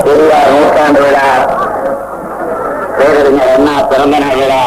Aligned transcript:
பெரியார் 0.00 0.52
நூற்றாண்டு 0.52 1.00
விழா 1.02 1.26
பேரறிஞர் 2.98 3.52
அண்ணா 3.54 3.74
பிறந்த 3.90 4.16
நாள் 4.18 4.38
விழா 4.40 4.62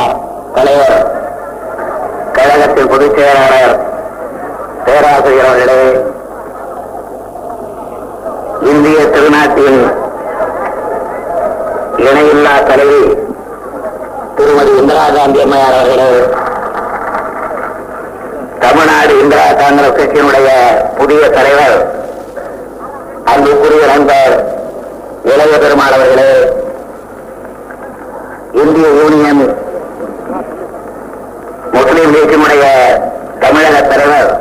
தலைவர் 0.56 1.00
கழகத்தின் 2.36 2.92
பொதுச் 2.92 3.18
செயலாளர் 3.18 3.76
பேராசிரியர் 4.86 5.50
அவர்களே 5.50 5.82
இந்திய 8.72 9.00
திருநாட்டின் 9.14 9.82
இணையில்லா 12.04 12.56
தலைவி 12.68 13.02
திருமதி 14.38 14.72
இந்திரா 14.80 15.06
காந்தி 15.16 15.42
அம்மையார் 15.44 15.78
அவர்களே 15.78 16.10
தமிழ்நாடு 18.64 19.14
இந்திரா 19.22 19.48
காங்கிரஸ் 19.60 19.98
கட்சியினுடைய 19.98 20.50
புதிய 20.98 21.24
தலைவர் 21.30 21.78
அன்புக்குரிய 23.34 23.84
நண்பர் 23.92 24.36
இளைய 25.24 25.56
பெருமாள் 25.58 25.96
அவர்களே 25.96 26.30
இந்திய 28.62 28.88
யூனியன் 28.98 29.44
முஸ்லீம் 31.76 32.14
லீக்கினுடைய 32.16 32.64
தமிழக 33.44 33.78
தலைவர் 33.86 34.32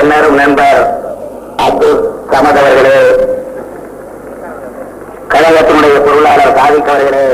எல்லாரும் 0.00 0.38
நண்பர் 0.40 0.80
அப்துல் 1.66 2.00
சமத் 2.32 2.60
அவர்களே 2.60 2.98
கழகத்தினுடைய 5.32 5.96
பொருளாளர் 6.06 6.56
சாதிக் 6.58 6.90
அவர்களே 6.90 7.26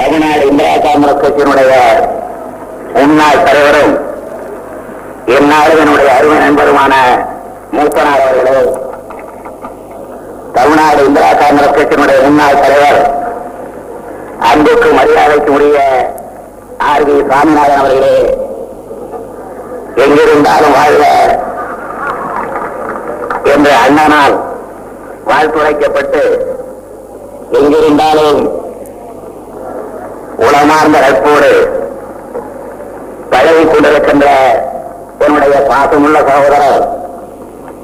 தமிழ்நாடு 0.00 0.44
இந்திரா 0.50 0.74
காங்கிரஸ் 0.84 1.22
கட்சியினுடைய 1.22 1.72
முன்னாள் 2.96 3.44
தலைவரும் 3.44 3.94
என்னாலும் 5.36 5.82
என்னுடைய 5.82 6.10
அருமை 6.14 6.38
நண்பருமான 6.44 6.94
மூத்தனார் 7.72 8.24
அவர்களே 8.24 8.60
தமிழ்நாடு 10.60 11.04
இந்திரா 11.04 11.28
காங்கிரஸ் 11.32 11.76
கட்சியினுடைய 11.76 12.18
முன்னாள் 12.24 12.60
தலைவர் 12.62 12.98
அன்புக்கு 14.48 14.88
மரியாதைக்கு 14.92 15.50
உரிய 15.52 15.78
ஆர் 16.88 17.04
வி 17.06 17.16
சாமிநாதன் 17.30 17.80
அவர்களே 17.80 18.16
எங்கிருந்தாலும் 20.04 20.74
வாழ்க. 20.76 21.04
என்று 23.52 23.72
அண்ணனால் 23.84 24.36
வாழ்த்துரைக்கப்பட்டு 25.30 26.22
எங்கிருந்தாலும் 27.60 28.40
உளமார்ந்த 30.46 30.98
நட்போடு 31.06 31.52
பழகி 33.30 33.64
கொண்டிருக்கின்ற 33.64 34.26
என்னுடைய 35.18 35.56
பாசமுள்ள 35.70 36.18
சகோதரர் 36.28 36.82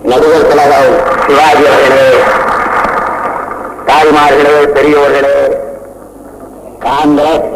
நடிகர் 0.02 0.50
திலகம் 0.50 0.92
சிவாஜி 1.26 1.64
அவர்களே. 1.66 2.08
தாய்மார்களே 3.86 4.54
பெரியோர்களே 4.74 5.36
காங்கிரஸ் 6.84 7.46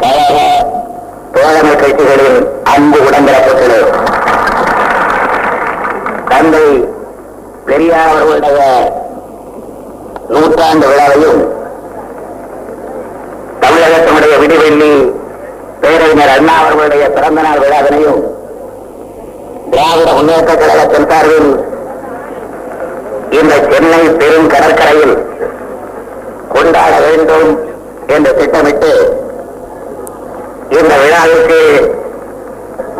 கழக 0.00 0.36
தோழமை 1.34 1.74
கட்சிகளில் 1.74 2.38
அன்பு 2.72 2.98
உடன்பிறப்புகளே. 3.00 3.80
தந்தை 6.30 6.64
பெரியார் 7.66 8.10
அவர்களுடைய 8.12 8.60
நூற்றாண்டு 10.32 10.86
விழாவையும் 10.90 11.40
தமிழகத்தினுடைய 13.62 14.34
விடிவெள்ளி 14.42 14.92
பேரறிஞர் 15.82 16.34
அண்ணா 16.36 16.54
அவர்களுடைய 16.60 17.04
பிறந்த 17.16 17.40
நாள் 17.42 17.62
விழாவினையும் 17.64 18.20
திராவிட 19.72 20.10
முன்னேற்ற 20.12 20.52
கழகத்தின் 20.54 21.10
சார்பில் 21.10 21.50
இந்த 23.38 23.54
சென்னை 23.70 24.02
பெரும் 24.20 24.52
கடற்கரையில் 24.52 25.14
கொண்டாட 26.58 26.94
வேண்டும் 27.06 27.48
என்று 28.14 28.30
திட்டமிட்டு 28.38 28.92
இந்த 30.76 30.92
விழாவிற்கு 31.02 31.60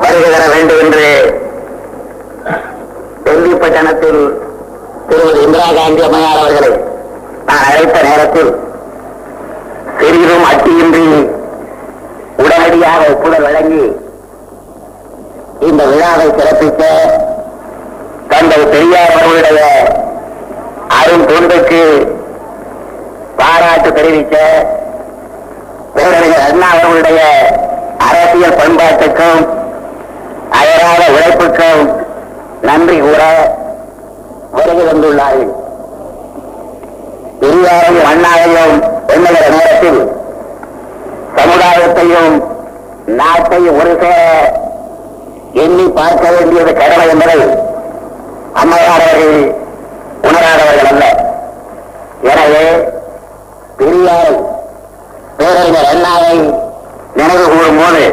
வருகை 0.03 0.29
தர 0.29 0.45
வேண்டும் 0.53 0.81
என்று 0.85 1.07
டெல்லி 3.25 3.55
பட்டணத்தில் 3.55 4.21
திருமதி 5.09 5.41
இந்திரா 5.45 5.69
காந்தி 5.79 6.03
அம்மையார் 6.03 6.41
அவர்களை 6.41 6.71
நான் 7.49 7.67
அழைத்த 7.69 7.99
நேரத்தில் 8.03 8.51
சிறிதும் 10.01 10.47
அட்டியின்றி 10.51 11.07
உடனடியாக 12.39 13.01
ஒப்புதல் 13.13 13.47
வழங்கி 13.47 13.85
இந்த 15.69 15.83
விழாவை 15.85 16.29
சிறப்பிக்க 16.31 16.83
தந்தை 18.31 18.61
பெரியார் 18.67 19.17
அவர்களுடைய 19.17 19.69
அருண் 20.99 21.29
தொண்டுக்கு 21.31 21.83
பாராட்டு 23.39 23.91
தெரிவிக்க 23.93 24.37
பேரறிஞர் 25.95 26.47
அண்ணா 26.47 26.69
அவர்களுடைய 26.75 27.21
அரசியல் 28.09 28.59
பண்பாட்டுக்கும் 28.61 29.41
அயராத 30.59 31.03
உழைப்புக்கும் 31.15 31.83
நன்றி 32.63 32.97
கூற 33.01 33.23
வருகை 34.55 34.85
வந்துள்ளார்கள் 34.87 35.51
பெரியாரையும் 37.41 38.09
அண்ணாவையும் 38.13 38.77
எண்ணுகிற 39.15 39.45
நேரத்தில் 39.55 40.01
சமுதாயத்தையும் 41.39 42.33
நாட்டையும் 43.19 43.79
ஒரு 43.81 43.93
சேர 44.01 44.23
எண்ணி 45.63 45.85
பார்க்க 45.93 46.25
வேண்டியது 46.35 46.73
கடமை 46.75 47.07
என்பதை 47.13 47.37
அம்மையார் 48.55 49.05
அவர்கள் 49.05 49.37
உணராதவர்கள் 50.23 50.91
அல்ல. 50.93 51.05
எனவே 52.25 52.65
பெரியார் 53.79 54.37
பேரறிஞர் 55.37 55.91
அண்ணாவை 55.93 56.35
நினைவு 57.15 57.45
கூறும் 57.45 57.79
போது 57.79 58.05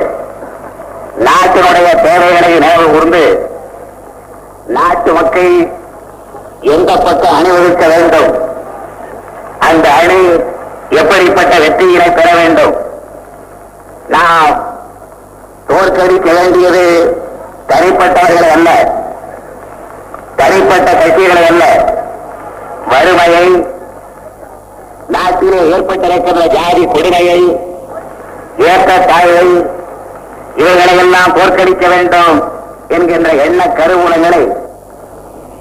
நாட்டினுடைய 1.24 2.02
தேவைகளை 2.02 2.54
நினைவு 2.54 2.90
கூர்ந்து 2.90 3.24
நாட்டு 4.68 5.14
மக்கள் 5.14 5.54
எந்த 6.74 6.92
பக்கம் 6.98 7.36
அணிவகுக்க 7.36 7.86
வேண்டும்? 7.88 8.30
அந்த 9.60 9.90
அணி 9.92 10.22
எப்படிப்பட்ட 10.90 11.58
வெற்றியினை 11.58 12.14
பெற 12.14 12.34
வேண்டும்? 12.36 12.74
நாம் 14.08 14.56
தோற்கடிக்க 15.68 16.34
வேண்டியது 16.34 16.84
தனிப்பட்டவர்களை 17.68 18.50
அல்ல 18.50 18.70
தனிப்பட்ட 20.36 20.92
கட்சிகளை 20.94 21.44
அல்ல 21.46 21.64
வறுமையை 22.88 23.46
நாட்டிலே 25.14 25.60
ஏற்பட்டிருக்கின்ற 25.76 26.44
ஜாதி 26.48 26.86
கொடுமையை 26.86 27.40
ஏற்றத்தாழ்வை 28.70 29.48
இவைகளை 30.58 30.98
எல்லாம் 30.98 31.36
தோற்கடிக்க 31.38 31.88
வேண்டும் 31.88 32.38
என்கின்ற 32.88 33.30
எண்ண 33.46 33.62
கருவூலங்களை 33.78 34.44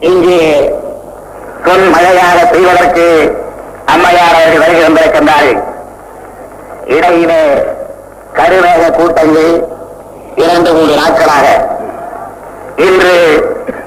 இங்கே 0.01 0.41
சொல் 1.67 1.89
மழையாக 1.91 2.39
செய்வதற்கு 2.53 3.07
அம்மையார் 3.87 4.37
அவர்கள் 4.39 4.63
வருகை 4.65 4.83
வந்திருக்கின்றார்கள் 4.85 5.61
இடையிலே 6.87 7.43
கருவேக 8.33 8.91
கூட்டங்கள் 8.91 9.53
இரண்டு 10.35 10.73
மூன்று 10.73 10.95
நாட்களாக 10.95 11.47
இன்று 12.77 13.15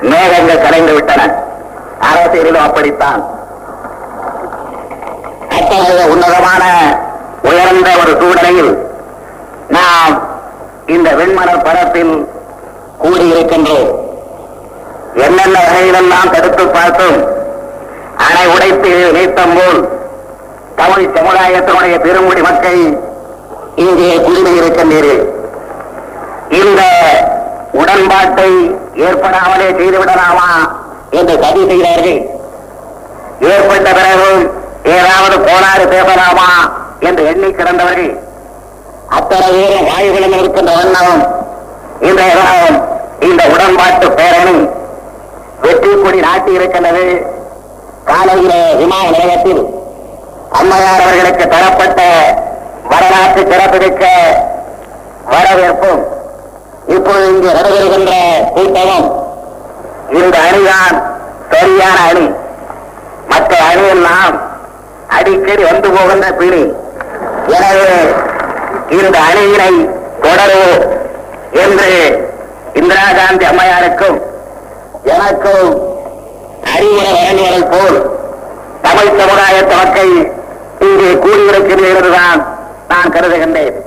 மேகங்கள் 0.02 0.62
கலைந்து 0.62 0.94
விட்டன. 0.94 1.22
அரசியலும் 2.12 2.66
அப்படித்தான். 2.68 3.22
அத்தகைய 5.58 6.02
உன்னதமான 6.14 6.64
உயர்ந்த 7.50 7.90
ஒரு 8.02 8.12
சூழ்நிலையில் 8.22 8.72
நாம் 9.78 10.16
இந்த 10.96 11.10
வெண்மணல் 11.20 11.66
பரப்பில் 11.68 12.14
கூடியிருக்கின்றோம். 13.04 13.90
என்னென்ன 15.26 15.58
வகையிலெல்லாம் 15.66 16.32
தடுத்து 16.34 16.64
பார்த்தோம்? 16.78 17.20
அணை 18.26 18.46
உடைத்து 18.54 18.92
நீத்தம் 19.16 19.56
போல் 19.58 19.80
தமிழ் 20.80 21.06
சமுதாயத்தினுடைய 21.18 21.96
பெருங்குடி 22.06 22.42
மக்கள் 22.42 22.82
இங்கே 23.86 24.12
குடிமையிருக்கின்றீர்கள் 24.26 25.24
இந்த 26.62 26.82
உடன்பாட்டை 27.82 28.52
ஏற்படாமலே 29.08 29.68
செய்துவிடலாமா 29.80 30.50
என்று 31.18 31.36
சதி 31.44 31.64
செய்கிறார்கள் 31.70 32.20
ஏற்பட்ட 33.52 33.90
பிறகு 34.00 34.30
ஏதாவது 34.96 35.36
கோளாறு 35.42 35.86
பேசலாமா 35.88 36.50
என்று 37.00 37.26
எண்ணி 37.26 37.50
கிடந்தவர்கள் 37.52 38.12
அத்தனை 39.10 39.48
பேரும் 39.52 39.88
வாயுகளும் 39.90 40.38
இருக்கின்ற 40.40 40.72
வண்ணம் 40.76 41.22
இந்த 42.02 42.22
இடம் 42.32 42.78
இந்த 43.20 43.44
உடன்பாட்டு 43.54 44.08
பேரணி 44.12 44.58
வெற்றி 45.62 45.92
கொடி 45.96 46.20
நாட்டி 46.20 46.52
இருக்கின்றது. 46.52 47.06
காலையிலே 48.06 48.60
விமான 48.76 49.06
நிலையத்தில் 49.10 49.64
அம்மையார் 50.52 51.02
அவர்களுக்கு 51.02 51.48
தரப்பட்ட 51.48 52.02
வரலாற்று 52.92 53.42
சிறப்பிடிக்க 53.52 54.06
வரவேற்பும் 55.32 56.04
இப்போது 56.96 57.24
இங்கு 57.28 57.50
நடைபெறுகின்ற 57.54 58.14
கூட்டமும் 58.56 59.08
இந்த 60.12 60.38
அணிதான் 60.48 60.98
சரியான 61.52 61.98
அணி. 62.10 62.28
மற்ற 63.30 63.54
மக்கள் 63.54 63.68
அணியெல்லாம் 63.72 64.36
அடிக்கடி 65.16 65.64
வந்து 65.64 65.90
போகின்ற 65.90 66.28
பிணி 66.34 66.64
எனவே 67.58 68.00
இந்த 68.98 69.18
அணியினை 69.28 69.72
தொடருவோம் 70.22 70.84
என்று 71.64 71.90
இந்திரா 72.74 73.06
காந்தி 73.20 73.46
அம்மையாருக்கும் 73.46 74.18
எனக்கும் 75.14 75.70
அறிவுரை 76.74 77.12
வழங்குவதை 77.16 77.62
போல் 77.70 77.98
தமிழ் 78.82 79.18
சமுதாய 79.20 79.58
தொடக்கை 79.66 80.08
இங்கே 80.80 81.10
கூடியிருக்கிறீர்கள்தான் 81.18 82.42
நான் 82.88 83.14
கருதுகின்றேன். 83.14 83.78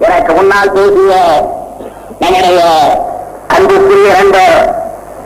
எனக்கு 0.00 0.32
முன்னால் 0.34 0.72
பேசிய 0.72 1.12
நம்முடைய 2.20 2.60
அன்புக்குரிய 3.48 4.08
இரண்டு 4.12 4.42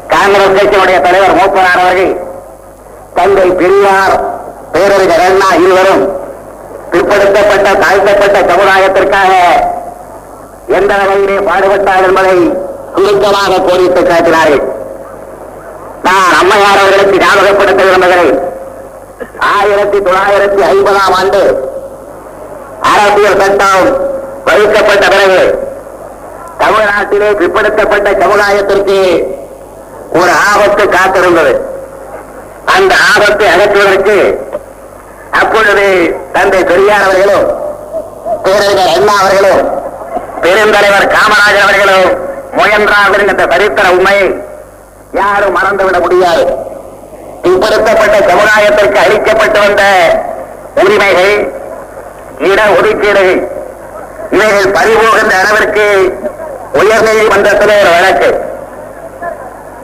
காங்கிரஸ் 0.08 0.56
கட்சியினுடைய 0.58 0.98
தலைவர் 1.00 1.38
மூப்பனார் 1.38 1.80
அவர்கள் 1.80 2.12
தந்தை 3.14 3.48
பெரியார் 3.52 4.16
பேரறிஞர் 4.78 5.22
அண்ணா 5.26 5.46
இருவரும் 5.64 6.02
பிற்படுத்தப்பட்ட 6.90 7.68
தாழ்த்தப்பட்ட 7.84 8.38
சமுதாயத்திற்காக 8.50 9.32
எந்த 10.78 10.92
வகையிலே 11.00 11.36
பாடுபட்டார் 11.48 12.06
என்பதை 12.08 12.34
சுருக்கமாக 12.96 13.58
கோரித்து 13.66 14.00
காட்டினார்கள். 14.02 14.62
நான் 16.06 16.34
அம்மையார் 16.40 16.80
அவர்களுக்கு 16.82 17.22
ஞாபகப்படுத்த 17.24 17.80
விரும்புகிறேன். 17.88 18.38
ஆயிரத்தி 19.54 19.98
தொள்ளாயிரத்தி 20.06 20.60
ஐம்பதாம் 20.72 21.14
ஆண்டு 21.20 21.40
அரசியல் 22.92 23.40
சட்டம் 23.42 23.86
வகுக்கப்பட்ட 24.48 25.04
பிறகு 25.14 25.42
தமிழ்நாட்டிலே 26.62 27.30
பிற்படுத்தப்பட்ட 27.40 28.10
சமுதாயத்திற்கு 28.22 28.98
ஒரு 30.20 30.32
ஆபத்து 30.50 30.86
காத்திருந்தது. 30.96 31.54
அந்த 32.76 32.94
ஆபத்தை 33.12 33.48
அகற்றுவதற்கு 33.54 34.16
அப்பொழுது 35.30 35.86
தந்தை 36.32 36.64
பெரியார் 36.64 37.02
அவர்களும் 37.02 37.46
பேரறிஞர் 38.44 38.94
அண்ணா 38.96 39.14
அவர்களும் 39.20 39.62
பெருந்தலைவர் 40.42 41.12
காமராஜர் 41.14 41.66
அவர்களும் 41.66 42.08
முயன்றார்கள் 42.58 43.28
என்ற 43.28 43.46
சரித்திர 43.50 43.90
உண்மையை 43.90 44.34
யாரும் 45.12 45.56
மறந்துவிட 45.56 45.98
முடியாது. 46.00 46.44
பிற்படுத்தப்பட்ட 47.42 48.16
சமுதாயத்திற்கு 48.30 48.98
அளிக்கப்பட்டு 49.04 49.58
வந்த 49.58 49.82
உரிமைகள் 50.84 51.52
இட 52.38 52.60
ஒதுக்கீடு 52.78 53.26
இவைகள் 54.30 54.74
பறிபோகின்ற 54.76 55.34
அளவிற்கு 55.42 55.86
உயர்நீதிமன்றத்திலே 56.74 57.76
ஒரு 57.82 57.90
வழக்கு. 57.96 58.30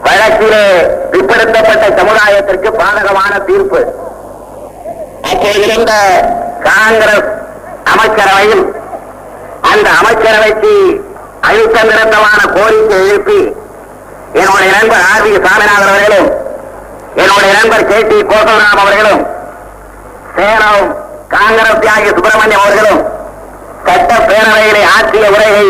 வழக்கிலே 0.07 0.65
பிற்படுத்தப்பட்ட 1.11 1.85
சமுதாயத்திற்கு 2.01 2.71
பாதகமான 2.81 3.45
தீர்ப்பு. 3.45 3.81
அப்போதிருந்த 5.25 5.93
காங்கிரஸ் 6.67 7.27
அமைச்சரவையும் 7.93 8.63
அந்த 9.71 9.87
அமைச்சரவைக்கு 9.99 10.73
அழுத்த 11.49 11.77
நிறுத்தமான 11.83 12.39
கோரிக்கை 12.55 12.97
எழுப்பி 13.03 13.39
என்னுடைய 14.39 14.69
நண்பர் 14.77 15.03
ஆர் 15.09 15.25
வி 15.25 15.33
சாமிநாதன் 15.45 15.89
அவர்களும் 15.89 16.29
என்னுடைய 17.21 17.51
நண்பர் 17.59 17.89
கே 17.89 17.99
டி 18.09 18.17
கோசலராம் 18.31 18.81
அவர்களும் 18.83 19.21
சேலம் 20.37 20.85
காங்கிரஸ் 21.35 21.83
தியாகி 21.83 22.09
சுப்பிரமணியம் 22.09 22.63
அவர்களும் 22.63 23.01
சட்டப்பேரவையிலே 23.87 24.83
ஆற்றிய 24.95 25.25
உரையை 25.35 25.67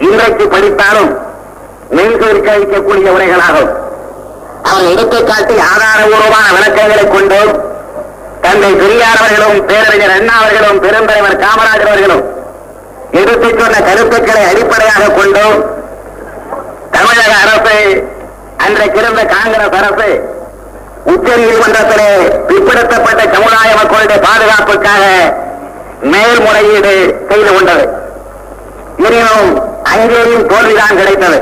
இன்றைக்கு 0.00 0.44
படித்தாலும் 0.48 1.10
மெய்சோர்க்க 1.90 2.48
வைக்கக்கூடிய 2.52 3.08
உரைகளாகும். 3.14 3.70
அவர் 4.64 4.88
எடுத்துக்காட்டி 4.90 5.54
ஆதாரபூர்வமான 5.68 6.46
விளக்கங்களை 6.56 7.04
கொண்டு 7.08 7.38
தந்தை 8.44 8.70
பெரியார் 8.80 9.20
அவர்களும் 9.20 9.58
பேரறிஞர் 9.70 10.14
அண்ணா 10.18 10.34
அவர்களும் 10.42 10.80
பெருந்தலைவர் 10.84 11.42
காமராஜர் 11.44 11.90
அவர்களும் 11.90 12.24
எடுத்துச் 13.20 13.60
சொன்ன 13.60 13.80
கருத்துக்களை 13.88 14.42
அடிப்படையாக 14.50 15.12
கொண்டு 15.18 15.44
தமிழக 16.90 17.32
அரசு 17.44 17.76
அன்றைக்கு 18.64 18.98
இருந்த 19.02 19.22
காங்கிரஸ் 19.34 19.76
அரசு 19.80 20.08
உச்ச 21.12 21.28
நீதிமன்றத்திலே 21.36 22.08
பிற்படுத்தப்பட்ட 22.48 23.22
சமுதாய 23.34 23.70
மக்களுடைய 23.80 24.18
பாதுகாப்புக்காக 24.26 25.04
மேல்முறையீடு 26.12 26.94
செய்து 27.30 27.50
கொண்டது. 27.54 27.84
எனினும் 29.06 29.48
அங்கேயும் 29.92 30.46
தோல்விதான் 30.50 30.98
கிடைத்தது. 31.00 31.38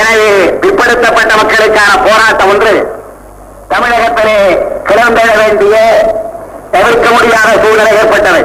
எனவே 0.00 0.30
பிற்படுத்தப்பட்ட 0.62 1.32
மக்களுக்கான 1.40 1.92
போராட்டம் 2.06 2.50
ஒன்று 2.52 2.72
தமிழகத்திலே 3.72 4.38
கிளம்பெற 4.88 5.28
வேண்டிய 5.40 5.74
தவிர்க்க 6.74 7.06
முடியாத 7.10 7.50
சூழ்நிலை 7.62 7.92
ஏற்பட்டது. 8.00 8.42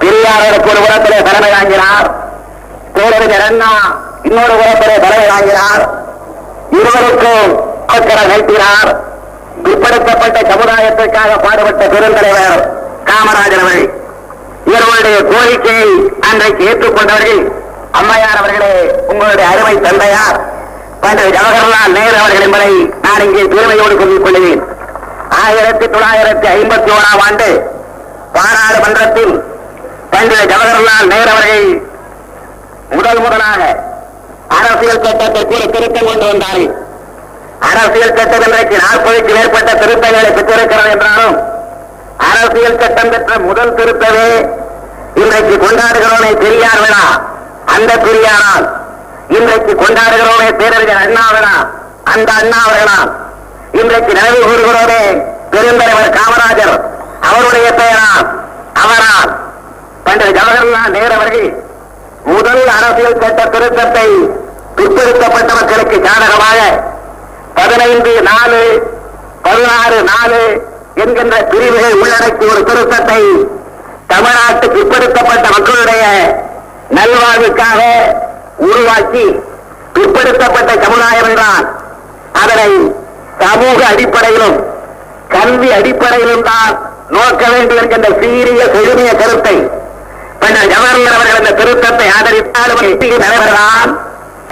பெரியாருக்கு 0.00 0.70
ஒரு 0.72 0.80
உரத்திலே 0.86 1.18
தலைமை 1.28 1.50
வாங்கினார் 1.56 2.06
பேரறிஞர் 2.94 3.46
அண்ணா 3.48 3.70
இன்னொரு 4.22 4.54
உரத்திலே 4.62 4.96
தலைமை 5.04 5.28
வாங்கினார் 5.34 5.82
இருவருக்கும் 6.78 7.48
அவசர 7.92 8.18
நிறுத்தினார் 8.30 8.90
பிற்படுத்தப்பட்ட 9.64 10.38
சமுதாயத்திற்காக 10.50 11.30
பாடுபட்ட 11.44 11.82
பெருந்தலைவர் 11.86 12.62
காமராஜர் 13.08 13.62
அவர்கள். 13.64 13.88
இவர்களுடைய 14.70 15.18
கோரிக்கையை 15.32 15.90
அன்றைக்கு 16.30 16.62
ஏற்றுக்கொண்டவர்கள் 16.70 17.42
அம்மையார் 17.98 18.40
அவர்களே 18.40 18.72
உங்களுடைய 19.08 19.46
அருமை 19.52 19.74
தந்தையார். 19.86 20.38
ஜவஹர்லால் 21.04 21.94
நேரு 21.98 22.16
அவர்கள் 22.22 22.44
என்பதை 22.46 22.72
நான் 23.04 23.24
இங்கே 23.26 23.44
பெருமையோடு 23.52 23.94
சொல்லிக் 24.00 24.24
கொள்கிறேன். 24.24 24.62
ஆயிரத்தி 25.42 25.86
தொள்ளாயிரத்தி 25.94 26.46
ஐம்பத்தி 26.56 26.90
ஓராம் 26.96 27.22
ஆண்டு 27.26 27.48
பாராளுமன்றத்தில் 28.34 29.34
பண்டித 30.12 30.40
ஜவஹர்லால் 30.52 31.10
நேரு 31.12 31.30
அவர்கள் 31.34 31.66
முதல் 32.96 33.22
முதலாக 33.24 33.60
அரசியல் 34.58 35.04
சட்டத்தை 35.04 35.42
கூட 35.44 35.62
திருத்தம் 35.74 36.08
கொண்டு 36.10 36.26
வந்தார்கள். 36.30 36.68
அரசியல் 37.70 38.16
சட்டம் 38.18 38.44
இன்றைக்கு 38.46 38.76
நாற்பதுக்கு 38.86 39.32
மேற்பட்ட 39.38 39.70
திருத்தங்களை 39.82 40.30
பெற்றிருக்கிறது 40.38 40.90
என்றாலும் 40.94 41.36
அரசியல் 42.28 42.80
சட்டம் 42.82 43.12
பெற்ற 43.14 43.38
முதல் 43.48 43.76
திருத்தமே 43.78 44.30
இன்றைக்கு 45.22 45.54
கொண்டாடுகிறவனை 45.64 46.32
பெரியார் 46.44 46.82
விழா 46.84 47.04
அந்த 47.74 47.92
பெரியாரால் 48.06 48.66
இன்றைக்கு 49.30 49.72
கொண்டாடுகிறோமே 49.76 50.48
பேரறிஞர் 50.60 51.02
அண்ணாவனா 51.02 51.54
அந்த 52.12 52.30
அண்ணா 52.32 52.58
அவர்களா? 52.62 52.98
இன்றைக்கு 53.80 54.12
நினைவு 54.14 54.40
கூறுகிறோமே 54.44 55.02
பெருந்தலைவர் 55.52 56.16
காமராஜர் 56.16 56.74
அவருடைய 57.28 57.68
பெயரா? 57.80 58.08
அவரால் 58.82 59.30
பண்டித 60.04 60.30
ஜவஹர்லால் 60.38 60.94
நேரு 60.96 61.14
அவர்கள் 61.16 61.48
முதல் 62.28 62.64
அரசியல் 62.76 63.20
சட்ட 63.22 63.40
திருத்தத்தை 63.54 64.06
பிற்படுத்தப்பட்ட 64.76 65.50
மக்களுக்கு 65.54 65.96
சாதகமாக 66.06 66.58
பதினைந்து 67.54 68.12
நாலு 68.28 68.62
பதினாறு 69.44 69.98
நாலு 70.10 70.42
என்கின்ற 71.02 71.36
பிரிவுகள் 71.50 71.98
உள்ளடக்கி 72.00 72.46
ஒரு 72.52 72.62
திருத்தத்தை 72.64 73.22
தமிழ்நாட்டு 74.08 74.66
பிற்படுத்தப்பட்ட 74.68 75.46
மக்களுடைய 75.56 76.04
நல்வாழ்வுக்காக 76.96 77.80
உருவாக்கி 78.66 79.24
பிற்படுத்தப்பட்ட 79.94 80.72
சமுதாயம் 80.84 81.28
என்றால் 81.30 81.66
அதனை 82.40 82.70
சமூக 83.42 83.78
அடிப்படையிலும் 83.92 84.58
கல்வி 85.34 85.68
அடிப்படையிலும் 85.78 86.46
தான் 86.48 86.72
நோக்க 87.14 87.42
வேண்டும் 87.52 87.80
என்கின்ற 87.82 88.08
சீரிய 88.20 88.62
செழுமைய 88.74 89.10
கருத்தை 89.20 89.56
பின்னர் 90.42 90.70
ஜவஹர்லால் 90.72 91.16
அவர்கள் 91.16 91.40
அந்த 91.40 91.52
திருத்தத்தை 91.58 92.06
ஆதரித்தாலும் 92.16 92.82
தலைவர்களால் 93.14 93.92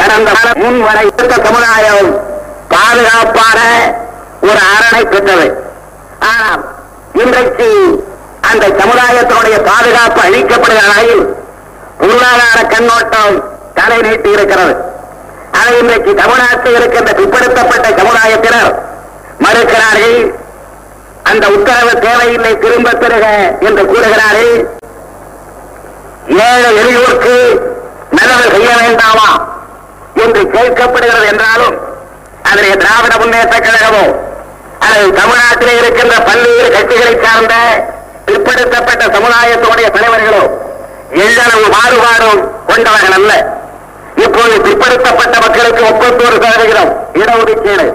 கடந்த 0.00 0.30
முன் 0.62 0.80
வரை 0.86 1.04
இருந்த 1.10 1.36
சமுதாயம் 1.46 2.10
பாதுகாப்பான 2.72 3.58
ஒரு 4.42 4.60
அரணை 4.72 5.02
பெற்றது. 5.04 5.46
ஆனால் 6.28 6.60
இன்றைக்கு 7.22 7.68
அந்த 8.50 8.64
சமுதாயத்தினுடைய 8.80 9.56
பாதுகாப்பு 9.68 10.20
அளிக்கப்படுகிற 10.26 10.84
வகையில் 10.88 11.24
பொருளாதார 12.00 12.58
கண்ணோட்டம் 12.74 13.36
தலை 13.78 13.98
நீட்டி 14.06 14.30
இருக்கிறது 14.36 14.74
அதை 15.60 15.72
இன்றைக்கு 15.80 16.10
தமிழ்நாட்டில் 16.22 16.76
இருக்கின்ற 16.78 17.10
பிற்படுத்தப்பட்ட 17.18 17.86
சமுதாயத்தினர் 18.00 18.70
மறுக்கிறார்கள். 19.44 20.18
அந்த 21.30 21.44
உத்தரவு 21.56 21.92
தேவையில்லை 22.04 22.52
திரும்ப 22.62 22.94
பெறுக 23.02 23.26
என்று 23.68 23.82
கூறுகிறார்கள். 23.90 24.54
ஏழை 26.46 26.70
எளியோருக்கு 26.80 27.34
நல்லது 28.18 28.46
செய்ய 28.54 28.70
வேண்டாமா 28.82 29.28
என்று 30.24 30.42
கேட்கப்படுகிறது 30.54 31.26
என்றாலும் 31.32 31.76
அதனை 32.50 32.70
திராவிட 32.82 33.14
முன்னேற்ற 33.22 33.56
கழகமோ 33.66 34.04
அல்லது 34.86 35.08
தமிழ்நாட்டிலே 35.20 35.74
இருக்கின்ற 35.80 36.16
பல்வேறு 36.28 36.68
கட்சிகளை 36.76 37.14
சார்ந்த 37.24 37.54
பிற்படுத்தப்பட்ட 38.26 39.04
சமுதாயத்தினுடைய 39.16 39.88
தலைவர்களோ 39.96 40.42
எவ்வளவு 41.26 41.66
மாறுபாடும் 41.76 42.40
கொண்டவர்கள் 42.70 43.16
அல்ல. 43.18 43.32
இப்போது 44.24 44.54
பிற்படுத்தப்பட்ட 44.66 45.34
மக்களுக்கு 45.44 45.82
முப்பத்தோரு 45.88 46.36
சதவிகிதம் 46.44 46.90
இடஒதுக்கீடு. 47.20 47.86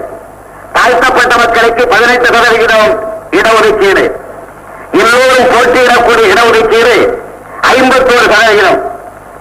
தாழ்த்தப்பட்ட 0.76 1.32
மக்களுக்கு 1.42 1.82
பதினெட்டு 1.92 2.28
சதவிகிதம் 2.36 2.92
இடஒதுக்கீடு. 3.38 4.04
எல்லோரும் 5.02 5.48
போட்டியிடக்கூடிய 5.52 6.26
இடஒதுக்கீடு 6.32 6.96
ஐம்பத்தோரு 7.74 8.26
சதவிகிதம். 8.34 8.80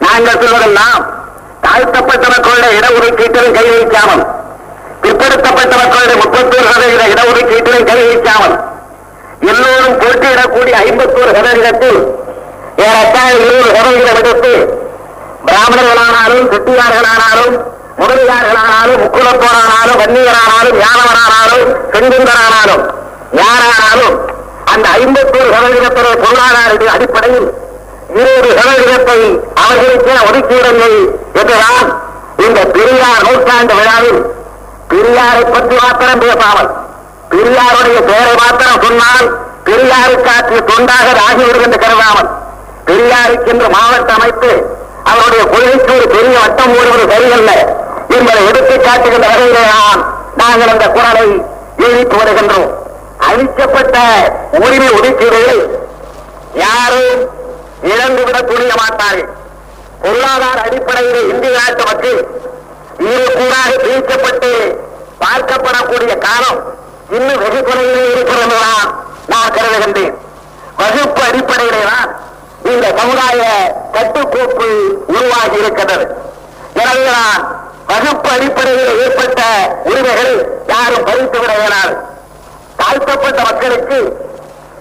நாங்கள் 0.05 0.39
சொல்வதெல்லாம் 0.43 1.01
தாழ்த்தப்பட்ட 1.65 2.25
மக்களுடைய 2.35 2.71
இடஒதுக்கீட்டிலும் 2.79 3.55
கை 3.57 3.65
வைக்காமல் 3.73 4.23
பிற்படுத்தப்பட்ட 5.03 5.73
மக்களுடைய 5.81 6.15
முப்பத்தோரு 6.23 6.67
சதவீத 6.73 7.03
இடஒதுக்கீட்டிலும் 7.13 7.87
கை 7.91 7.99
வைக்காமல் 8.09 8.55
எல்லோரும் 9.51 9.97
போட்டியிடக்கூடிய 10.01 10.75
ஐம்பத்தோரு 10.87 11.31
சதவீதத்தில் 11.37 11.99
ஏறத்தாழ 12.85 13.31
இருபது 13.45 13.71
சதவீதம் 13.77 14.19
எடுத்து 14.21 14.53
பிராமணர்களானாலும் 15.43 16.50
செட்டியார்களானாலும் 16.53 17.55
முதலியார்களானாலும் 18.00 19.01
முக்குலத்தோரானாலும் 19.03 20.00
வன்னியரானாலும் 20.01 20.77
யானவரானாலும் 20.83 21.65
செங்குந்தரானாலும் 21.93 22.83
யாரானாலும் 23.39 24.15
அந்த 24.73 24.88
ஐம்பத்தோரு 25.00 25.50
சதவீதத்தினுடைய 25.55 26.15
பொருளாதார 26.23 26.88
அடிப்படையில் 26.93 27.47
இருபது 28.13 28.50
சதவீதத்தை 28.59 29.19
அவர்களுக்கே 29.62 30.15
ஒதுக்கிவிடுங்கள் 30.27 30.97
என்றுதான் 31.39 31.89
இந்த 32.45 32.59
பெரியார் 32.75 33.25
நூற்றாண்டு 33.27 33.73
விழாவில் 33.73 34.21
பெரியாரை 34.91 35.43
பற்றி 35.45 35.75
மாத்திரம் 35.77 36.21
பேசாமல் 36.23 36.69
பெரியாருடைய 37.31 38.00
பெயரை 38.09 38.33
மாத்திரம் 38.41 38.83
சொன்னால் 38.85 39.27
பெரியாருக்கு 39.67 40.29
ஆற்றிய 40.29 40.62
தொண்டாக 40.69 41.05
அது 41.05 41.21
ஆகிவிடும் 41.27 41.65
என்று 41.67 41.79
கருதாமல் 41.79 42.29
பெரியாருக்கு 42.88 43.51
என்று 43.53 43.67
மாவட்ட 43.75 44.12
அமைத்து 44.13 44.51
அவருடைய 45.12 45.43
கொள்கைக்கு 45.53 45.91
ஒரு 45.98 46.07
பெரிய 46.15 46.36
வட்டம் 46.43 46.75
ஓடுவது 46.79 47.05
சரியல்ல 47.13 47.51
என்பதை 48.15 48.41
எடுத்து 48.50 48.75
காட்டுகின்ற 48.86 49.27
வகையிலே 49.33 49.63
தான் 49.74 50.01
நாங்கள் 50.41 50.74
அந்த 50.74 50.88
குரலை 50.95 51.25
எழுதிட்டு 51.83 52.15
வருகின்றோம் 52.22 52.69
அழிக்கப்பட்ட 53.27 53.98
உரிமை 54.63 54.89
ஒதுக்கீடுகளை 54.98 55.57
யாரும் 56.63 57.22
இழந்துவிடக் 57.91 58.50
துணிய 58.50 58.74
மாட்டார்கள். 58.81 59.29
பொருளாதார 60.03 60.57
அடிப்படையில் 60.67 61.29
இந்திய 61.31 61.51
நாட்டு 61.57 61.83
மக்கள் 61.89 62.19
இரு 63.07 63.25
கூறாக 63.38 63.72
பிரிக்கப்பட்டு 63.83 64.51
பார்க்கப்படக்கூடிய 65.22 66.13
காலம் 66.27 66.60
இன்னும் 67.17 67.41
வெகு 67.43 67.62
குறையிலே 67.69 68.03
இருக்கிறது 68.13 68.60
நான் 69.31 69.53
கருதுகின்றேன். 69.55 70.13
வகுப்பு 70.79 71.22
அடிப்படையிலே 71.29 71.81
தான் 71.91 72.10
இந்த 72.72 72.86
சமுதாய 73.00 73.41
கட்டுக்கோப்பு 73.96 74.67
உருவாகி 75.15 75.58
இருக்கிறது 75.63 76.05
எனவேதான் 76.82 77.41
வகுப்பு 77.89 78.29
அடிப்படையில் 78.36 79.00
ஏற்பட்ட 79.03 79.41
உரிமைகளை 79.89 80.34
யாரும் 80.74 81.05
பறித்து 81.08 81.38
விட 81.41 81.51
இயலாது 81.62 81.96
தாழ்த்தப்பட்ட 82.79 83.39
மக்களுக்கு 83.50 83.98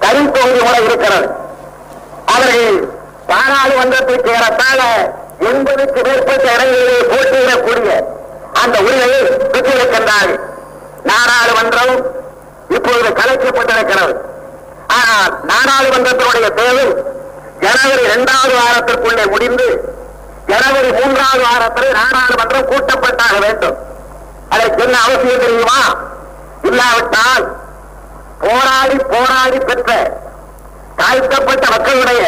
தனித்தொகுதி 0.05 0.61
முறை 0.67 0.81
இருக்கிறது. 0.89 1.29
அவர்கள் 2.35 2.79
பாராளுமன்றத்திற்கு 3.31 4.31
சேரத்தாழ 4.37 4.81
எண்பதுக்கு 5.51 6.01
மேற்பட்ட 6.09 6.47
இடங்களிலே 6.55 6.99
போட்டியிடக்கூடிய 7.13 7.93
அந்த 8.63 8.77
உரிமையை 8.87 9.21
பெற்றிருக்கின்றார்கள். 9.55 10.41
நாடாளுமன்றம் 11.11 11.95
இப்பொழுது 12.77 13.11
கலைக்கப்பட்டிருக்கிறது. 13.21 14.15
ஆனால் 14.99 15.33
நாடாளுமன்றத்தினுடைய 15.53 16.49
தேவை 16.61 16.87
ஜனவரி 17.65 18.03
இரண்டாவது 18.03 18.55
வாரத்திற்குள்ளே 18.61 19.25
முடிந்து 19.31 19.67
ஜனவரி 20.47 20.91
மூன்றாவது 20.99 21.43
வாரத்தில் 21.49 21.97
நாடாளுமன்றம் 21.99 22.71
கூட்டப்பட்டாக 22.71 23.37
வேண்டும். 23.45 23.77
அதற்கு 24.49 24.83
என்ன 24.85 24.97
அவசியம் 25.07 25.43
தெரியுமா? 25.45 25.81
இல்லாவிட்டால் 26.69 27.45
போராடி 28.45 28.97
போராடி 29.13 29.59
பெற்ற 29.69 29.91
தாழ்த்தப்பட்ட 30.97 31.65
மக்களுடைய 31.75 32.23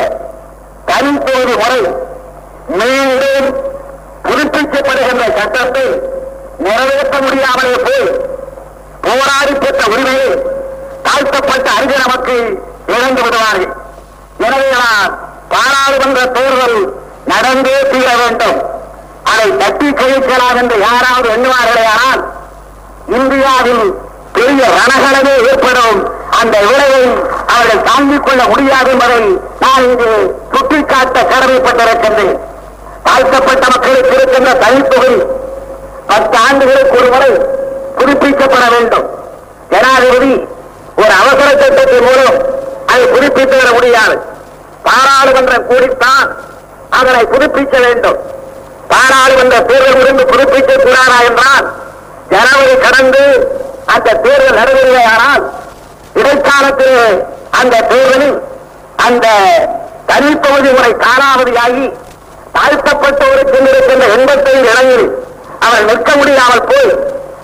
தனித்தொகுதி 0.91 1.55
முறை 1.63 1.81
மீண்டும் 2.81 3.49
புதுப்பிக்கப்படுகின்ற 4.27 5.25
சட்டத்தை 5.39 5.87
நிறைவேற்ற 6.65 7.17
முடியாமலே 7.27 7.75
போய் 7.87 8.07
போராடி 9.07 9.55
பெற்ற 9.65 9.81
உரிமையை 9.93 10.29
தாழ்த்தப்பட்ட 11.07 11.67
அறிஞர் 11.77 12.05
நமக்கு 12.07 12.37
இழந்து 12.87 13.23
விடுவார்கள். 13.23 13.73
எனவேதான் 14.47 15.13
பாராளுமன்ற 15.53 16.21
தேர்தல் 16.37 16.79
நடந்தே 17.33 17.77
தீர 17.93 18.09
வேண்டும். 18.23 18.59
அதை 19.33 19.47
தட்டி 19.61 19.89
கழிக்கலாம் 20.01 20.59
என்று 20.63 20.77
யாராவது 20.87 21.29
எண்ணுவார்களேயானால் 21.37 22.23
இந்தியாவில் 23.19 23.85
பெரிய 24.37 24.63
ரணகளவே 24.79 25.35
ஏற்படும் 25.51 25.99
அந்த 26.41 26.57
விளைவை 26.67 27.05
அவர்கள் 27.55 27.87
தாங்கிக் 27.89 28.25
கொள்ள 28.27 28.43
முடியாது 28.53 28.91
என்பதை 28.95 29.21
நான் 29.63 29.85
இங்கு 29.89 30.11
சுட்டிக்காட்ட 30.55 31.19
கடமைப்பட்டிருக்கின்றேன். 31.33 32.35
தாழ்த்தப்பட்ட 33.07 33.65
மக்களுக்கு 33.75 34.15
இருக்கின்ற 34.19 34.53
தனித்தொகை 34.65 35.15
பத்து 36.11 36.37
ஆண்டுகளுக்கு 36.47 36.97
ஒரு 37.01 37.11
முறை 37.15 37.31
புதுப்பிக்கப்பட 37.99 38.65
வேண்டும். 38.75 39.07
ஜனாதிபதி 39.73 40.33
ஒரு 41.03 41.13
அவசர 41.21 41.49
சட்டத்தின் 41.63 42.07
மூலம் 42.09 42.39
அதை 42.91 43.05
புதுப்பித்து 43.15 43.57
வர 43.61 43.71
முடியாது. 43.79 44.17
பாராளுமன்றம் 44.85 45.67
கூடித்தான் 45.67 46.29
அதனை 46.91 47.23
புதுப்பிக்க 47.25 47.77
வேண்டும். 47.79 48.19
பாராளுமன்ற 48.89 49.57
தேர்தல் 49.69 50.01
இருந்து 50.01 50.25
புதுப்பிக்க 50.25 50.73
கூடாதா 50.79 51.19
என்றால் 51.29 51.67
ஜனவரி 52.31 52.75
கடந்து 52.79 53.23
அந்த 53.87 54.09
தேர்தல் 54.25 54.59
நடைபெறுவானால் 54.59 55.45
இடைக்காலத்தில் 56.15 56.99
அந்த 57.61 57.77
தேர்தலில் 57.91 58.37
அந்த 59.07 59.27
தனிப்பகுதி 60.07 60.71
முறை 60.73 60.93
காலாவதியாகி 61.05 61.87
தாழ்த்தப்பட்டவருக்கு 62.55 63.59
இருக்கின்ற 63.65 64.07
எண்பத்தைந்து 64.17 64.69
இடங்களில் 64.73 65.09
அவர் 65.61 65.85
நிற்க 65.85 66.11
முடியாமல் 66.17 66.69
போய் 66.71 66.91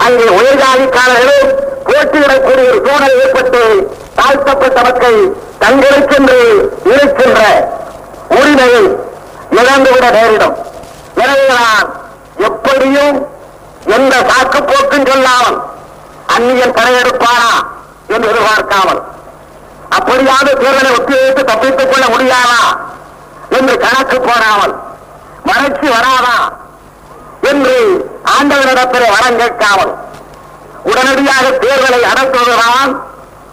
அங்கே 0.00 0.26
உயர்ஜாதிக்காரர்களும் 0.36 1.50
போட்டியிடக்கூடிய 1.88 2.66
ஒரு 2.68 2.80
சூழல் 2.86 3.16
ஏற்பட்டு 3.22 3.62
தாழ்த்தப்பட்ட 4.18 4.78
மக்கள் 4.82 5.18
தங்களுக்கென்று 5.60 6.38
இருக்கின்ற 6.92 7.40
உரிமையை 8.34 8.82
இழந்துவிட 9.58 10.06
நேரிடும். 10.16 10.56
எனவேதான் 11.16 11.88
எப்படியும் 12.48 13.16
எந்த 13.94 14.14
சாக்கு 14.28 14.60
போக்கும் 14.64 15.08
சொல்லாமல் 15.08 15.58
அந்நியன் 16.34 16.76
படையெடுப்பானா 16.76 17.52
என்று 18.08 18.28
எதிர்பார்க்காமல் 18.30 19.00
அப்படியாவது 19.96 20.52
தேர்தலை 20.60 20.90
ஒத்திவைத்து 20.96 21.42
தப்பித்துக் 21.44 21.92
கொள்ள 21.92 22.06
முடியாதா 22.08 22.62
என்று 23.58 23.74
கணக்கு 23.78 24.18
போடாமல் 24.20 24.74
வறட்சி 25.48 25.88
வராதா 25.88 26.36
என்று 27.50 27.76
ஆண்டவரிடத்திலே 28.36 29.08
வரம் 29.16 29.38
கேட்காமல் 29.42 29.92
உடனடியாக 30.90 31.46
தேர்தலை 31.62 32.00
நடத்துவதுதான் 32.08 32.92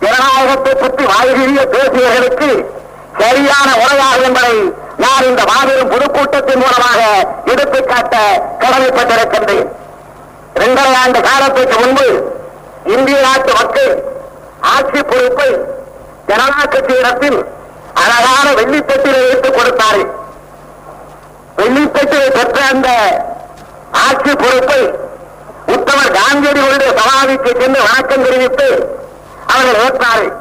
ஜனநாயகத்தை 0.03 0.73
பற்றி 0.73 1.03
வாய்கிறிய 1.13 1.61
பேசியவர்களுக்கு 1.73 2.49
சரியான 3.21 3.69
உரையாகும் 3.83 4.27
என்பதை 4.27 4.57
நான் 5.03 5.27
இந்த 5.29 5.41
மாபெரும் 5.49 5.91
பொதுக்கூட்டத்தின் 5.93 6.61
மூலமாக 6.63 7.01
எடுத்துக்காட்ட 7.51 8.15
கடமைப்பட்டிருக்கின்றேன். 8.61 9.67
இரண்டரை 10.57 10.93
ஆண்டு 11.01 11.19
காலத்திற்கு 11.29 11.77
முன்பு 11.83 12.07
இந்திய 12.95 13.17
நாட்டு 13.27 13.51
மக்கள் 13.59 13.91
ஆட்சி 14.73 15.01
பொறுப்பை 15.11 15.49
ஜனநாயக 16.29 16.69
கட்சியிடத்தில் 16.75 17.39
அழகான 18.03 18.47
வெள்ளிப்பட்டியலை 18.59 19.21
வைத்துக் 19.27 19.57
கொடுத்தார்கள். 19.57 20.09
வெள்ளிப்பட்டியை 21.59 22.29
பெற்ற 22.37 22.59
அந்த 22.73 22.89
ஆட்சி 23.99 24.33
பொறுப்பை 24.35 24.81
உத்தமர் 25.73 26.15
காந்தியடிகளுடைய 26.17 26.89
சமாதிக்கு 26.99 27.51
சென்று 27.61 27.79
வணக்கம் 27.85 28.25
தெரிவித்து 28.25 28.67
அவர்கள் 29.49 29.79
ஏற்றார்கள் 29.83 30.31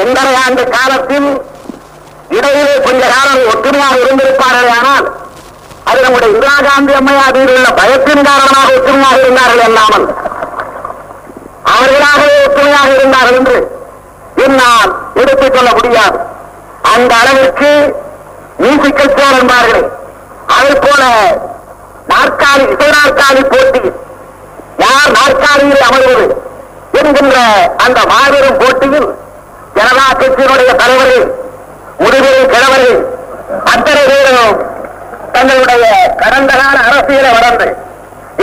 ஒன்றரை 0.00 0.34
ஆண்டு 0.42 0.62
காலத்தில் 0.74 1.28
இடையிலே 2.36 2.74
கொஞ்ச 2.84 3.02
காலம் 3.14 3.48
ஒற்றுமையாக 3.50 3.96
இருந்திருப்பார்கள் 4.02 4.70
ஆனால் 4.76 5.06
அது 5.86 6.00
நம்முடைய 6.04 6.30
இந்திரா 6.34 6.56
காந்தி 6.66 6.92
அம்மையார் 6.98 7.38
உள்ள 7.46 7.68
பயத்தின் 7.78 8.26
காரணமாக 8.28 8.68
ஒற்றுமையாக 8.76 9.16
இருந்தார்கள் 9.22 9.64
அல்லாமல் 9.66 10.06
அவர்களாகவே 11.72 12.36
ஒற்றுமையாக 12.44 12.90
இருந்தார்கள் 12.96 13.38
என்று 13.40 13.58
என்னால் 14.44 14.90
எடுத்துக் 15.14 15.54
கொள்ள 15.54 15.70
முடியாது. 15.72 16.18
அந்த 16.92 17.12
அளவிற்கு 17.20 17.70
மியூசிக்கல் 18.58 19.14
சேர் 19.18 19.38
என்பார்களே 19.38 19.82
அதை 20.54 20.72
போல 20.78 21.02
நாற்காலி 22.08 22.64
இசை 22.72 22.88
நாற்காலி 22.96 23.42
போட்டி. 23.52 23.82
யார் 24.82 25.12
நாற்காலியில் 25.16 25.84
அமர்வது 25.88 26.24
என்கின்ற 27.00 27.36
அந்த 27.84 27.98
மாபெரும் 28.10 28.58
போட்டியில் 28.58 29.08
ஜனதா 29.76 30.06
கட்சியினுடைய 30.12 30.70
தலைவர்கள் 30.74 31.24
முடிவில் 32.00 32.50
கிழவர்கள் 32.52 32.98
அத்தனை 33.72 34.02
பேரும் 34.10 34.58
தங்களுடைய 35.34 35.84
கடந்த 36.22 36.52
கால 36.54 36.76
அரசியலை 36.88 37.30
மறந்து 37.32 37.68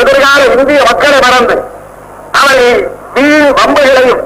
எதிர்கால 0.02 0.42
இந்திய 0.56 0.80
மக்களை 0.90 1.20
மறந்து 1.26 1.56
அவர்கள் 2.40 2.80
வீண் 3.16 3.54
வம்புகளையும் 3.60 4.22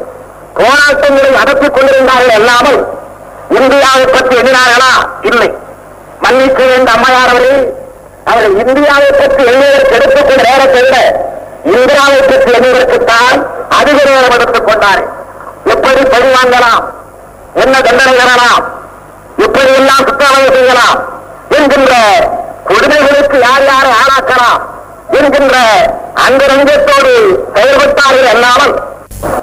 போராட்டங்களையும் 0.58 1.40
நடத்திக் 1.40 1.76
கொண்டிருந்தார்கள் 1.76 2.38
அல்லாமல் 2.40 2.80
இந்தியாவை 3.58 4.06
பற்றி 4.08 4.34
எண்ணினார்களா? 4.38 4.92
இல்லை. 5.24 5.50
மன்னிக்க 6.24 6.60
வேண்ட 6.64 6.90
அம்மையார் 6.92 7.32
அவர்கள் 7.32 7.62
அவர்கள் 8.30 8.60
இந்தியாவை 8.64 9.10
பற்றி 9.12 9.42
எண்ணுவதற்கு 9.52 9.96
எடுத்துக்கொண்ட 9.98 10.44
நேரத்தை 10.50 10.82
விட 10.86 10.98
இந்தியாவை 11.74 12.20
பற்றி 12.22 12.52
எண்ணுவதற்குத்தான் 12.58 13.40
அதிக 13.80 13.98
நேரம் 14.10 14.36
எடுத்துக் 14.38 14.68
கொண்டார். 14.68 15.02
எப்படி 15.74 16.02
பழி 16.14 16.30
வாங்கலாம்? 16.38 16.84
என்ன 17.64 17.76
தண்டனை 17.88 18.14
பெறலாம் 18.20 18.64
எப்படி 19.46 19.72
எல்லாம் 19.80 20.06
குற்றவாளி 20.08 20.48
செய்யலாம்? 20.56 21.00
என்கின்ற 21.58 21.94
கொடுமைகளுக்கு 22.70 23.38
யார் 23.48 23.66
யாரை 23.72 23.92
ஆளாக்கலாம்? 24.02 24.62
என்கின்ற 25.20 25.56
அந்த 26.26 26.42
ரங்கத்தோடு 26.52 27.12
செயல்பட்டார்கள் 27.56 28.30
அல்லாமல் 28.34 28.74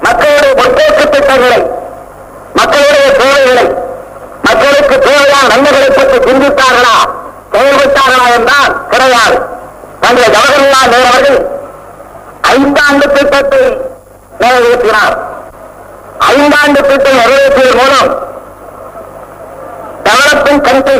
மக்களுடைய 0.05 0.53
முற்போக்கு 0.59 1.03
திட்டங்களை 1.15 1.61
மக்களுடைய 2.59 3.07
தேவைகளை 3.21 3.65
மக்களுக்கு 4.47 4.95
தேவையான 5.07 5.47
நன்மைகளை 5.53 5.89
பற்றி 5.89 6.17
சிந்தித்தார்களா? 6.29 6.95
செயல்பட்டார்களா 7.53 8.27
என்றால் 8.37 8.73
கிடையாது. 8.91 9.37
தந்தை 10.03 10.27
ஜவஹர்லால் 10.35 10.91
நேரு 10.93 11.07
அவர்கள் 11.11 11.39
ஐந்தாண்டு 12.53 13.05
திட்டத்தை 13.15 13.63
நிறைவேற்றினார். 14.41 15.15
ஐந்தாண்டு 16.31 16.79
திட்டம் 16.89 17.19
நிறைவேற்றியதன் 17.21 17.79
மூலம் 17.81 18.09
டெவலப்பிங் 20.05 20.63
கண்ட்ரி 20.67 20.99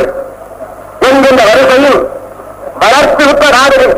என்கின்ற 1.08 1.42
வரிசையில் 1.50 2.00
வளர்த்திருப்ப 2.82 3.44
நாடுகள் 3.56 3.94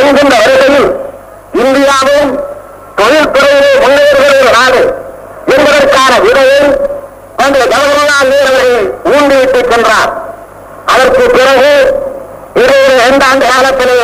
என்கின்ற 0.00 0.34
வரிசையில் 0.42 0.88
இந்தியாவும் 1.62 2.30
தொழில்துறையிலே 2.98 3.72
முன்னேறுகிற 3.84 4.32
ஒரு 4.40 4.50
நாடு 4.58 4.82
என்பதற்கான 5.54 6.12
விதையை 6.26 6.62
அந்த 7.44 7.58
ஜவஹர்லால் 7.72 8.30
நேரு 8.32 8.48
அவர்கள் 8.50 8.86
ஊன்றிவிட்டு 9.12 9.60
சென்றார். 9.72 10.10
அதற்கு 10.92 11.24
பிறகு 11.36 11.70
இருபது 12.54 12.92
இரண்டு 12.98 13.24
ஆண்டு 13.30 13.46
காலத்திலே 13.52 13.98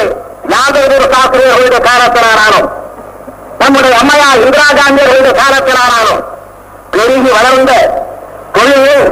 யாதவ 0.55 1.07
சாஸ்திரியர்களுடைய 1.14 1.81
காலத்தினாராலும் 1.88 2.69
நம்முடைய 3.61 3.95
அம்மையா 4.00 4.28
இந்திரா 4.45 4.66
காந்தி 4.81 5.02
அவருடைய 5.05 5.35
காலத்தினாராலும் 5.43 6.23
பெருகி 6.90 7.31
வளர்ந்த 7.37 7.73
தொழில் 8.57 9.07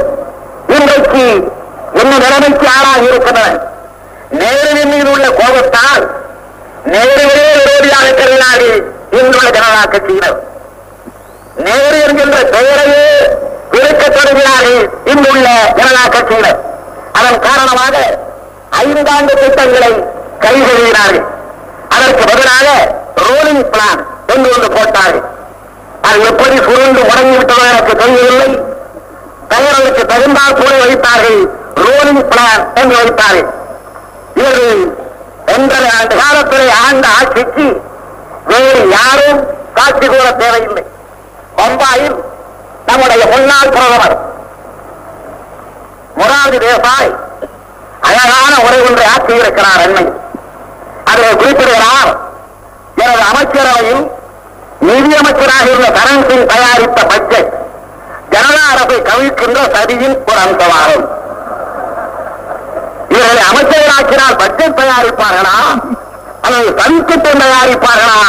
இன்றைக்கு 0.75 1.25
என்ன 2.01 2.13
நிலைமைக்கு 2.23 2.67
ஆளாக 2.77 3.01
இருக்கின்றன? 3.09 3.49
நேருவின் 4.39 4.91
மீது 4.93 5.09
உள்ள 5.11 5.27
கோபத்தால் 5.39 6.03
நேருவே 6.93 7.43
விரோதியாக 7.57 8.07
கருதினாடி 8.19 8.69
இன்றுள்ள 9.17 9.49
ஜனதா 9.57 9.83
கட்சியினர். 9.93 10.37
நேரு 11.65 11.97
என்கின்ற 12.05 12.37
பெயரையே 12.53 13.05
விருக்க 13.71 14.03
தொடங்கினார்கள் 14.07 14.81
இங்குள்ள 15.05 15.47
ஜனதா 15.77 16.03
கட்சியினர். 16.15 16.59
அதன் 17.17 17.39
காரணமாக 17.47 17.95
ஐந்தாண்டு 18.83 19.33
திட்டங்களை 19.41 19.91
கைகொள்கிறார்கள் 20.43 21.25
அதற்கு 21.95 22.23
பதிலாக 22.31 22.67
ரோலிங் 23.25 23.65
பிளான் 23.73 24.01
என்று 24.33 24.47
ஒன்று 24.55 24.69
போட்டார்கள். 24.77 25.25
அது 26.07 26.17
எப்படி 26.31 26.55
சுருண்டு 26.65 27.01
முடங்கிவிட்டதோ 27.09 27.63
எனக்கு 27.71 27.93
தெரியவில்லை. 28.01 28.49
பெயர்களுக்கு 29.51 30.03
தகுந்தால் 30.11 30.59
கூட 30.59 30.73
வைத்தார்கள். 30.83 31.39
ரோலிங் 31.85 32.25
பிளான் 32.31 32.63
என்று 32.81 32.95
வைத்தார்கள். 33.01 33.49
இவர்கள் 34.39 34.83
ஒன்றரை 35.55 35.89
ஆண்டு 35.97 36.15
காலத்திலே 36.21 36.67
ஆண்ட 36.85 37.05
ஆட்சிக்கு 37.17 37.65
வேறு 38.51 38.81
யாரும் 38.97 39.41
காட்சி 39.77 40.05
கூட 40.07 40.29
தேவையில்லை. 40.43 40.83
பம்பாயில் 41.59 42.17
நம்முடைய 42.87 43.23
முன்னாள் 43.33 43.73
பிரதமர் 43.75 44.17
முராதி 46.45 46.65
தேசாய் 46.65 47.11
அழகான 48.01 48.53
உரை 48.65 48.79
ஒன்றை 48.81 49.05
ஆற்றியிருக்கிறார் 49.13 49.81
என்னை 49.81 50.11
அதில் 51.05 51.37
குறிப்பிடுகிறார் 51.37 52.11
எனது 52.95 53.21
அமைச்சரவையில் 53.31 54.03
நிதியமைச்சராக 54.81 55.65
இருந்த 55.71 55.87
கரண் 55.99 56.29
சிங் 56.29 56.45
தயாரித்த 56.45 57.03
பட்ஜெட் 57.03 57.49
ஜனதா 58.29 58.63
அரசை 58.71 58.97
கவிழ்க்கின்ற 59.01 59.59
சதியின் 59.75 60.17
ஒரு 60.27 60.39
அம்சமாகும். 60.45 61.07
இவர்களை 63.09 63.43
அமைச்சராக்கினால் 63.51 64.37
பட்ஜெட் 64.37 64.79
தயாரிப்பார்களா? 64.79 65.57
அல்லது 66.41 66.69
சதித்திட்டம் 66.69 67.41
தயாரிப்பார்களா? 67.43 68.21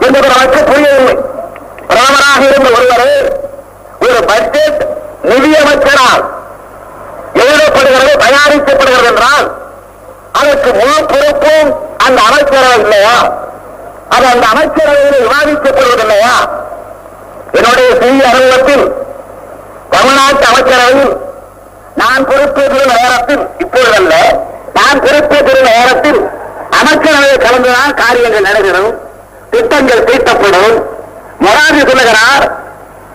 என்பது 0.00 0.28
நமக்கு 0.28 0.64
புரியவில்லை. 0.64 1.16
பிரதமராக 1.88 2.42
இருந்த 2.50 2.68
ஒருவரே 2.78 3.14
ஒரு 4.00 4.24
பட்ஜெட் 4.24 4.86
நிதியமைச்சரால் 5.22 6.38
எழுதப்படுகிறது 7.34 8.12
தயாரிக்கப்படுகிறது 8.18 9.06
என்றால் 9.06 9.46
அதற்கு 10.32 10.72
முழு 10.74 11.04
பொறுப்பும் 11.04 11.70
அந்த 12.06 12.22
அமைச்சரவை 12.22 12.78
இல்லையா? 12.80 13.16
அது 14.08 14.26
அந்த 14.26 14.46
அமைச்சரவையில் 14.46 15.22
விவாதிக்கப்படுவது 15.24 16.02
இல்லையா? 16.02 16.34
என்னுடைய 17.52 17.88
சிறிய 18.00 18.28
அலுவலகத்தில் 18.28 18.84
தமிழ்நாட்டு 19.90 20.44
அமைச்சரவையில் 20.46 21.12
நான் 21.94 22.24
பொறுப்பேற்ற 22.24 22.84
நேரத்தில் 22.94 23.46
இப்பொழுதல்ல 23.58 24.14
நான் 24.74 25.00
பொறுப்பேற்ற 25.00 25.60
நேரத்தில் 25.70 26.20
அமைச்சரவையை 26.80 27.38
கலந்துதான் 27.38 27.94
காரியங்கள் 27.94 28.40
நடைபெறும் 28.40 28.92
திட்டங்கள் 29.50 30.04
தீட்டப்படும். 30.04 30.76
மொராஜி 31.40 31.80
சொல்லுகிறார் 31.88 32.44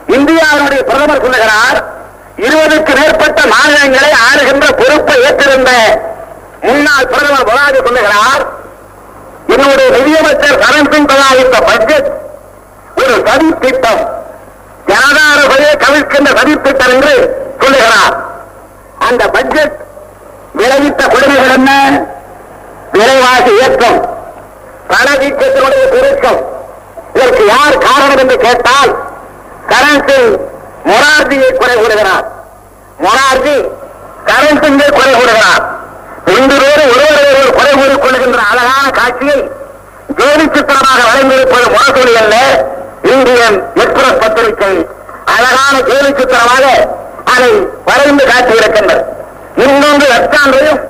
இந்தியாவினுடைய 0.08 0.82
பிரதமர் 0.82 1.24
சொல்லுகிறார் 1.24 1.78
இருபதுக்கு 2.38 2.94
மேற்பட்ட 3.00 3.40
மாநிலங்களை 3.54 4.12
ஆளுகின்ற 4.28 4.66
பொறுப்பை 4.80 5.16
ஏற்றிருந்த 5.28 5.72
முன்னாள் 6.62 7.08
பிரதமர் 7.08 7.48
மொராஜி 7.50 7.80
சொல்லுகிறார் 7.88 8.44
என்னுடைய 9.48 9.88
நிதியமைச்சர் 9.96 10.62
கரண் 10.64 10.92
சிங் 10.94 11.10
தயாரித்த 11.12 11.58
பட்ஜெட் 11.70 12.08
ஒரு 12.96 13.14
சதி 13.28 13.50
திட்டம் 13.64 14.04
ஜனதா 14.88 15.26
வழியை 15.52 15.76
கவிழ்க்கின்ற 15.76 16.30
சதி 16.40 16.54
திட்டம் 16.66 16.92
என்று 16.96 17.14
சொல்லுகிறார். 17.62 18.16
அந்த 19.08 19.24
பட்ஜெட் 19.28 19.76
விளைவித்த 20.54 21.02
கொடுமைகள் 21.08 21.56
என்ன? 21.58 21.72
விரைவாக 22.92 23.46
இயக்கம் 23.52 24.00
பணவீக்கத்தினுடைய 24.90 25.84
பெருக்கம். 25.96 26.42
இதற்கு 27.14 27.46
யார் 27.48 27.78
காரணம் 27.78 28.18
என்று 28.18 28.38
கேட்டால் 28.38 28.92
கரண் 29.72 30.06
சிங் 30.10 30.32
மொரார்ஜியை 30.90 31.50
குறை 31.62 31.76
கூறுகிறார் 31.82 32.26
மொரார்ஜி 33.06 33.56
கரண்சிங்கை 34.30 34.90
குறை 34.98 35.14
கூறுகிறார் 35.20 35.64
ரெண்டு 36.34 36.56
பேரும் 36.62 36.92
ஒருவர் 36.94 37.28
ஒருவர் 37.32 37.58
குறை 37.58 37.74
கூறிக் 37.80 38.04
கொள்கின்ற 38.04 38.40
அழகான 38.52 38.86
காட்சியை 39.00 39.38
ஜோதி 40.20 40.46
சித்திரமாக 40.56 41.00
வழங்கியிருப்பது 41.10 41.68
முரசொலி 41.74 42.14
அல்ல 42.22 42.36
இந்தியன் 43.14 43.58
எக்ஸ்பிரஸ் 43.84 44.22
பத்திரிகை. 44.24 44.76
அழகான 45.36 45.76
ஜோதி 45.90 46.12
சித்திரமாக 46.20 46.66
அதை 47.34 47.52
வரைந்து 47.88 48.24
காட்டியிருக்கின்றது. 48.32 49.04
இன்னொன்று 49.66 50.06
லட்சாந்தையும் 50.14 50.82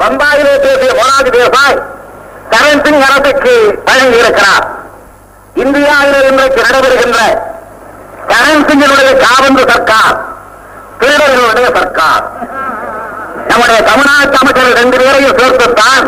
பம்பாயிலே 0.00 0.54
பேசிய 0.64 0.92
மொராஜி 1.00 1.30
தேசாய் 1.36 1.78
கரண் 2.52 2.82
சிங் 2.86 3.04
அரசுக்கு 3.08 3.54
வழங்கியிருக்கிறார். 3.88 4.64
இந்தியாவில் 5.64 6.26
இன்றைக்கு 6.30 6.60
நடைபெறுகின்ற 6.66 7.20
கரண்சிங்களுடைய 8.32 9.10
காவந்து 9.24 9.62
சர்க்கார் 9.72 10.16
திருடர்களுடைய 11.00 11.68
சர்க்கார். 11.78 12.24
நம்முடைய 13.50 13.78
தமிழ்நாட்டு 13.90 14.38
அமைச்சர்கள் 14.42 14.80
ரெண்டு 14.82 14.96
பேரையும் 15.02 15.38
சேர்த்துத்தான். 15.40 16.06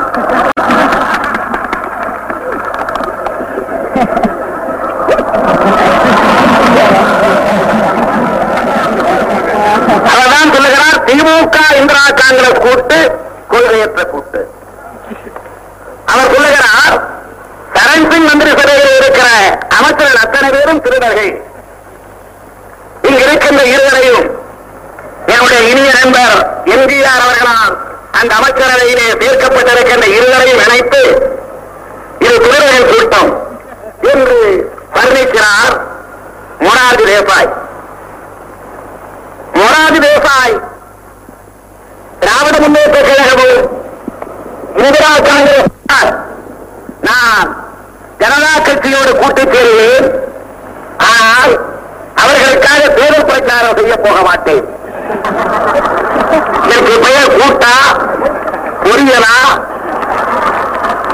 அதான் 10.13 10.53
சொல்லுகிறார் 10.55 10.99
திமுக 11.09 11.59
இந்திரா 11.81 12.05
காங்கிரஸ் 12.21 12.63
கூட்டு 12.67 12.99
கொள்கையற்ற 13.53 14.03
கூட்டு. 14.15 14.41
அவர் 16.13 16.33
சொல்லுகிறார் 16.35 16.97
சரண் 17.77 18.09
சிங் 18.11 18.29
மந்திரி 18.29 18.53
சபையில் 18.61 18.97
இருக்கிற 19.01 19.29
அமைச்சர்கள் 19.79 20.23
அத்தனை 20.25 20.49
பேரும் 20.57 20.83
திருடர்கள். 20.87 21.33
இங்கு 23.09 23.23
இருக்கின்ற 23.25 23.63
இருவரையும் 23.73 24.27
என்னுடைய 25.33 25.61
இனிய 25.71 25.91
நண்பர் 25.99 26.37
எம்ஜிஆர் 26.75 27.25
அவர்களால் 27.25 27.75
அந்த 28.19 28.33
அமைச்சரவையிலே 28.39 29.07
சேர்க்கப்பட்டிருக்கின்ற 29.21 30.07
இருவரையும் 30.17 30.63
இணைத்து 30.65 31.03
இது 32.21 32.35
திருடர்கள் 32.45 32.91
கூட்டம் 32.93 33.31
என்று 34.13 34.39
வர்ணிக்கிறார் 34.95 35.75
மொரார்ஜி 36.63 37.05
தேசாய். 37.09 37.51
மொரார்ஜி 39.55 40.01
தேசாய் 40.05 40.57
திராவிட 42.23 42.57
முன்னேற்ற 42.65 42.99
கழகமும் 43.03 43.61
இந்திரா 44.81 45.13
காங்கிரஸ் 45.29 45.71
நான் 47.09 47.51
ஜனதா 48.21 48.53
கட்சியோடு 48.61 49.13
கூட்டு 49.17 49.43
சேருவேன் 49.53 50.09
ஆனால் 51.09 51.55
அவர்களுக்காக 52.23 52.83
தேர்தல் 52.99 53.29
பிரச்சாரம் 53.31 53.77
செய்ய 53.79 53.97
போக 53.97 54.19
மாட்டேன். 54.29 54.65
இதற்கு 56.65 56.95
பெயர் 57.07 57.35
கூட்டா 57.39 57.75
பொரியலா. 58.85 59.37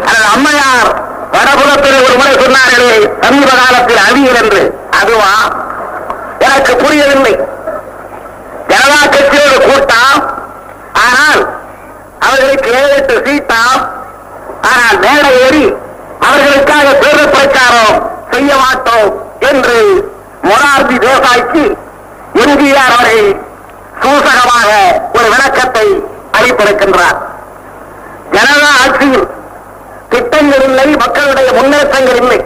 அல்லது 0.07 0.27
அம்மையார் 0.35 0.91
வடபுலத்தில் 1.35 1.99
ஒரு 2.07 2.17
முறை 2.21 2.35
சொன்னார்களே 2.43 2.99
சமீப 3.25 3.51
காலத்தில் 3.61 4.03
அவியல் 4.09 4.41
என்று 4.43 4.63
அதுவா? 5.01 5.33
எனக்கு 6.47 6.73
புரியவில்லை. 6.83 7.35
ஜனதா 8.71 9.01
கட்சியோட 9.15 9.55
கூட்டம். 9.69 10.17
ஆனால் 11.07 11.43
அவர்களுக்கு 12.27 12.71
ஏழு 12.81 12.95
எட்டு 12.99 13.15
சீட்டாம். 13.27 13.83
ஆனால் 14.71 14.99
மேடை 15.05 15.31
ஏறி 15.45 15.65
அவர்களுக்காக 16.27 16.87
தேர்தல் 17.03 17.33
பிரச்சாரம் 17.35 17.97
செய்ய 18.31 18.51
மாட்டோம் 18.65 19.09
என்று 19.51 19.79
மொரார்ஜி 20.49 20.97
தேசாய்க்கு 21.05 21.65
எம்ஜிஆர் 22.43 22.95
அவர்கள் 22.97 23.31
சூசகமாக 24.03 24.71
ஒரு 25.17 25.27
விளக்கத்தை 25.35 25.87
அளித்திருக்கின்றார். 26.37 27.19
ஜனதா 28.35 28.71
ஆட்சியில் 28.83 29.27
திட்டங்கள் 30.13 30.65
இல்லை 30.69 30.87
மக்களுடைய 31.05 31.49
முன்னேற்றங்கள் 31.59 32.19
இல்லை 32.23 32.39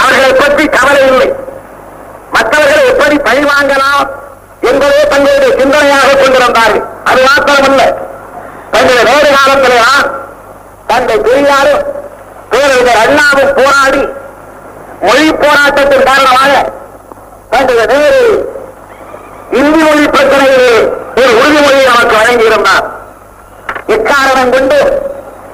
அவர்களை 0.00 0.32
பற்றி 0.42 0.64
கவலை 0.76 1.02
இல்லை. 1.12 1.28
மற்றவர்களை 2.34 2.82
எப்படி 2.92 3.16
பழிவாங்கலாம் 3.28 4.04
என்பதே 4.68 5.00
தங்களுடைய 5.14 5.50
சிந்தனையாக 5.60 6.16
கொண்டிருந்தார்கள். 6.22 6.84
அது 7.10 7.20
மாத்திரமல்ல 7.28 7.82
தங்களுடைய 8.74 9.04
வேறு 9.10 9.28
காலத்திலேதான் 9.38 10.06
தந்தை 10.90 11.16
பெரியாரும் 11.26 11.84
பேரறிஞர் 12.52 13.02
அண்ணாவும் 13.04 13.54
போராடி 13.58 14.02
மொழி 15.06 15.28
போராட்டத்தின் 15.42 16.08
காரணமாக 16.10 16.52
தங்களுடைய 17.50 17.86
நேரில் 17.94 18.36
இந்தி 19.58 19.80
மொழி 19.82 20.04
பிரச்சனையிலே 20.08 20.72
ஒரு 21.18 21.32
உறுதிமொழியை 21.38 21.84
நமக்கு 21.90 22.14
வழங்கியிருந்தார். 22.16 22.86
இக்காரணம் 23.88 24.54
கொண்டு 24.54 24.78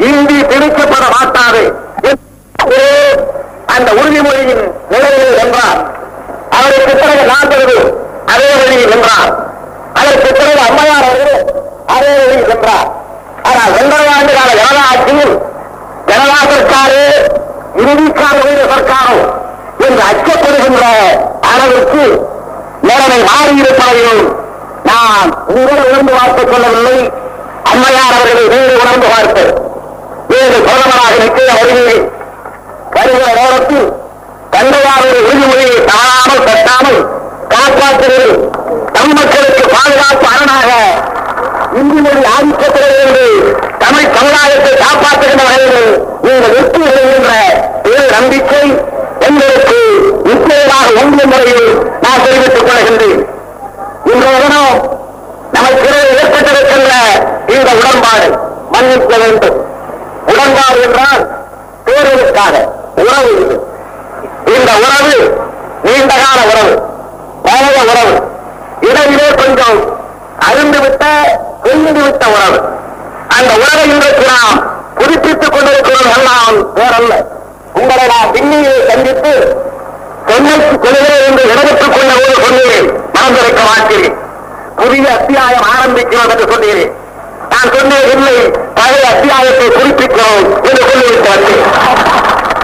இந்தி 0.09 0.39
திணிக்கப்பட 0.53 1.05
மாட்டாது 1.17 1.63
அந்த 3.75 3.91
உறுதிமொழியின் 3.99 4.63
நிலையில் 4.93 5.39
என்றார் 5.45 5.81
அவருக்கு 6.57 6.93
பிறகு 6.95 7.23
நாற்பது 7.31 7.77
அதே 8.33 8.49
வழியில் 8.55 8.93
என்றார் 8.97 9.31
அதற்கு 10.01 10.31
பிறகு 10.33 10.61
அம்மையார் 10.67 11.07
அவர்கள் 11.07 11.39
அதே 11.95 12.11
வழியில் 12.19 12.53
என்றார் 12.55 12.89
ஆனால் 13.49 13.73
ஒன்றரை 13.79 14.09
ஆண்டு 14.17 14.33
கால 14.35 14.51
ஜனதா 14.59 14.83
ஆட்சியில் 14.91 15.35
ஜனதா 16.11 16.41
சர்க்காரே 16.51 17.05
இந்திக்கார 17.83 18.37
உயர் 18.45 18.73
சர்க்காரம் 18.75 19.23
என்று 19.85 20.03
அச்சப்படுகின்ற 20.11 20.85
அளவிற்கு 21.51 22.05
நிலைமை 22.83 23.19
மாறியிருப்பதையும் 23.29 24.23
நான் 24.89 25.29
உங்களை 25.53 25.83
உணர்ந்து 25.85 26.13
பார்த்துக் 26.13 26.51
கொள்ளவில்லை. 26.53 26.97
அம்மையார் 27.71 28.09
அவர்களை 28.11 28.45
வேறு 28.53 28.75
உணர்ந்து 28.81 29.09
பார்த்து 29.09 29.45
வேறு 30.31 30.57
சோதனமாக 30.67 31.13
நிற்கிற 31.21 31.49
வருகிறேன் 31.59 32.05
வருகிற 32.97 33.27
நேரத்தில் 33.39 33.87
தந்தையாருடைய 34.55 35.21
உறுதிமொழியை 35.23 35.77
தவறாமல் 35.91 36.47
தட்டாமல் 36.49 37.01
காப்பாற்றுவது 37.53 38.27
தம் 38.95 39.15
மக்களுக்கு 39.15 39.63
பாதுகாப்பு 39.75 40.27
அரணாக 40.33 40.71
இந்தி 41.81 42.01
மொழி 42.07 42.23
ஆதிக்கத்திலிருந்து 42.35 43.25
தமிழ் 43.79 44.13
சமுதாயத்தை 44.17 44.73
காப்பாற்றுகின்ற 44.83 45.45
வகையில் 45.47 45.89
நீங்கள் 46.25 46.55
வெற்றி 46.57 46.83
வருகின்ற 46.87 47.31
பேர் 47.85 48.13
நம்பிக்கை 48.17 48.65
பெண்களுக்கு 49.33 49.81
நிச்சயமாக 50.25 50.87
ஒன்று 51.03 51.27
முறையில் 51.27 51.69
நான் 52.03 52.25
தெரிவித்துக் 52.25 52.67
கொள்கின்றேன். 52.69 53.23
இன்றைய 54.13 54.39
தினம் 54.39 55.01
நமக்கு 55.53 55.91
ஏற்பட்டிருக்கின்ற 56.23 56.93
இந்த 57.47 57.71
உடன்பாடு 57.81 58.27
மன்னிக்க 58.73 59.17
வேண்டும். 59.17 59.57
உடன்பாடு 60.27 60.81
என்றால் 60.83 61.23
தேர்தலுக்காக 61.87 62.55
உறவு 62.97 63.31
இது. 63.41 63.57
இந்த 64.57 64.71
உறவு 64.85 65.17
நீண்டகால 65.83 66.39
உறவு 66.53 66.75
பழைய 67.43 67.79
உறவு. 67.91 68.15
இடையிலே 68.81 69.29
கொஞ்சம் 69.29 69.81
அருந்துவிட்ட 70.49 71.05
விட்ட 71.63 72.27
உறவு. 72.27 72.61
அந்த 73.29 73.53
உறவை 73.63 73.85
இன்றைக்கு 73.89 74.27
நாம் 74.33 74.59
புதுப்பித்துக் 74.95 75.53
கொண்டிருக்கிறோம் 75.53 76.13
எல்லாம் 76.17 76.75
வேறல்ல. 76.77 77.15
உங்களை 77.83 78.07
நான் 78.07 78.33
திண்ணியை 78.33 78.89
சந்தித்து 78.89 79.57
சென்னைக்கு 80.27 80.79
கொள்கிறேன் 80.79 81.25
என்று 81.27 81.45
இடம்பெற்றுக் 81.45 81.93
கொண்ட 81.93 82.13
போது 82.15 82.35
சொன்னேன். 82.43 83.01
மறந்திருக்க 83.13 83.63
மாட்டேன். 83.65 84.17
புதிய 84.77 85.13
அத்தியாயம் 85.13 85.67
ஆரம்பிக்கிறோம் 85.77 86.29
என்று 86.29 86.47
சொன்னேன். 86.51 86.93
நான் 87.51 87.73
சொன்னேன் 87.75 88.11
இல்லை 88.11 88.51
பழைய 88.75 89.09
அத்தியாயத்தை 89.09 89.67
குறிப்பிக்கிறோம் 89.69 90.63
என்று 90.63 90.83
சொல்லிவிட்டு 90.91 91.29
வந்தேன். 91.29 91.65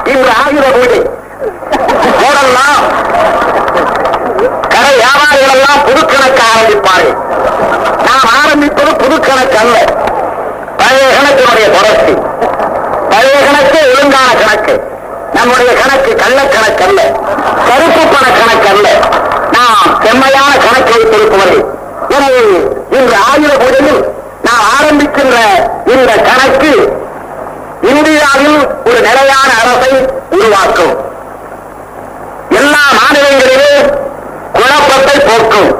இன்று 0.04 0.30
ஆகிற 0.44 0.66
பூஜை. 0.70 1.00
போடலாம். 2.20 2.84
கடை 4.68 4.90
வியாபாரிகள் 4.94 5.54
எல்லாம் 5.54 5.84
புதுக்கணக்கு 5.86 6.42
ஆரம்பிப்பார்கள். 6.54 7.16
நாம் 8.06 8.26
ஆரம்பிப்பது 8.44 8.90
புதுக்கணக்கு 8.90 9.56
அல்ல. 9.56 9.78
பழைய 10.76 11.04
கணக்கினுடைய 11.14 11.70
தொடர்ச்சி. 11.70 12.12
பழைய 13.08 13.34
கணக்கு 13.44 13.78
ஒழுங்கான 13.94 14.32
கணக்கு. 14.34 14.96
நம்முடைய 15.36 15.70
கணக்கு 15.80 16.12
கள்ள 16.22 16.38
கணக்கு 16.54 16.84
அல்ல 16.88 17.00
கருப்பு 17.68 18.02
பண 18.14 18.26
கணக்கு 18.40 18.68
அல்ல 18.74 18.86
நாம் 19.56 19.90
செம்மையான 20.04 20.52
கணக்கு 20.66 20.92
வைத்திருப்பவர்கள். 20.96 21.64
எனவே 22.16 22.42
இன்று 22.98 23.16
ஆயுத 23.30 23.52
பூஜையில் 23.62 24.00
நாம் 24.46 24.64
ஆரம்பிக்கின்ற 24.76 25.36
இந்த 25.94 26.12
கணக்கு 26.28 26.72
இந்தியாவில் 27.90 28.58
ஒரு 28.88 28.98
நிலையான 29.08 29.50
அரசை 29.62 29.92
உருவாக்கும். 30.36 30.94
எல்லா 32.60 32.82
மாநிலங்களிலும் 32.98 33.86
குழப்பத்தை 34.58 35.16
போக்கும். 35.28 35.70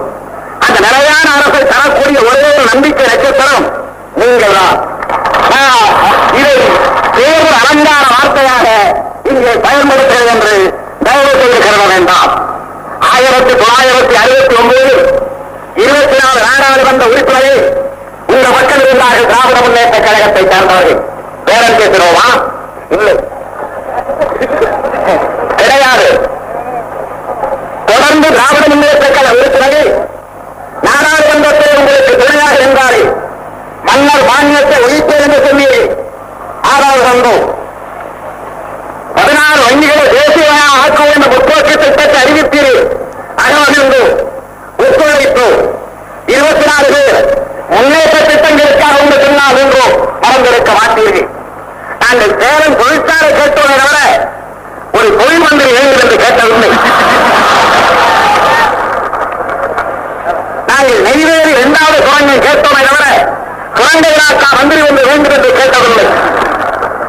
அந்த 0.66 0.78
நிலையான 0.86 1.26
அரசை 1.38 1.62
தரக்கூடிய 1.72 2.18
ஒரே 2.28 2.48
ஒரு 2.52 2.64
நம்பிக்கை 2.72 3.04
நட்சத்திரம் 3.12 3.66
நீங்கள் 4.20 4.56
தான் 4.58 4.76
இதை 6.38 6.54
தேர்தல் 7.16 7.58
அலங்கார 7.62 8.04
வார்த்தையாக 8.14 8.66
இங்கே 9.30 9.52
பயன்படுத்துகிறது 9.66 10.30
என்று 10.34 10.54
தயவு 11.06 11.32
செய்து 11.40 11.58
கருத 11.64 11.87
வேண்டாம். 11.98 12.32
ஆயிரத்தி 13.12 13.52
தொள்ளாயிரத்தி 13.60 14.14
அறுபத்தி 14.22 14.54
ஒன்பது 14.60 14.90
இருபத்தி 15.84 16.16
நாலு 16.22 16.40
நாடாளுமன்ற 16.46 17.04
உறுப்பினர்கள் 17.12 17.60
உங்க 18.32 18.46
மக்கள் 18.56 18.82
இருந்தார்கள் 18.84 19.28
திராவிட 19.30 19.58
முன்னேற்ற 19.60 19.96
கழகத்தை 19.98 20.42
சேர்ந்தவர்கள். 20.42 21.00
பேரம் 21.46 21.78
பேசுகிறோமா 21.80 22.26
இல்லை. 22.90 23.14
கிடையாது. 25.60 26.08
தொடர்ந்து 27.90 28.28
திராவிட 28.36 28.64
முன்னேற்ற 28.72 29.06
கழக 29.16 29.34
உறுப்பினர்கள் 29.40 29.90
நாடாளுமன்றத்தில் 30.88 31.78
உங்களுக்கு 31.78 32.12
துணையாக 32.22 32.54
இருந்தாரே 32.62 33.02
மன்னர் 33.88 34.28
மானியத்தை 34.30 34.76
ஒழிப்பேன் 34.86 35.24
என்று 35.26 35.40
சொல்லி 35.48 35.70
ஆதரவு 36.70 37.02
தந்தோம் 37.08 37.44
பதினாறு 39.18 39.60
வங்கிகளை 39.66 40.04
தேசிய 40.16 40.46
ஆக்கும் 40.82 41.12
என்ற 41.14 41.26
முற்போக்கு 41.32 41.74
திட்டத்தை 41.82 42.18
அறிவித்தீர்கள் 42.22 42.80
அகமகிழ்ந்து 43.44 44.00
ஒத்துழைப்பு. 44.84 45.46
இருபத்தி 46.34 46.64
நாலு 46.70 46.88
பேர் 46.94 47.18
முன்னேற்ற 47.72 48.16
திட்டங்களுக்காக 48.28 48.94
உங்க 49.04 49.16
சொன்னால் 49.24 49.60
என்றும் 49.62 49.94
மறந்திருக்க 50.22 50.70
மாட்டீர்கள். 50.78 51.26
நாங்கள் 52.02 52.34
சேலம் 52.42 52.78
தொழிற்சாலை 52.80 53.30
கேட்டோமே 53.38 53.74
தவிர 53.82 53.98
ஒரு 54.98 55.08
தொழில் 55.18 55.44
மந்திரி 55.46 55.70
வேண்டும் 55.76 56.02
என்று 56.04 56.18
கேட்டதில்லை 56.24 56.70
நாங்கள் 60.70 61.00
நெய்வேலி 61.06 61.50
இரண்டாவது 61.54 61.98
குழந்தை 62.08 62.36
கேட்டோமே 62.46 62.82
தவிர 62.88 63.06
சுரங்க 63.78 64.06
மந்திரி 64.58 64.80
ஒன்று 64.88 65.02
வேண்டும் 65.08 65.34
என்று 65.36 65.50
கேட்டதில்லை 65.58 66.06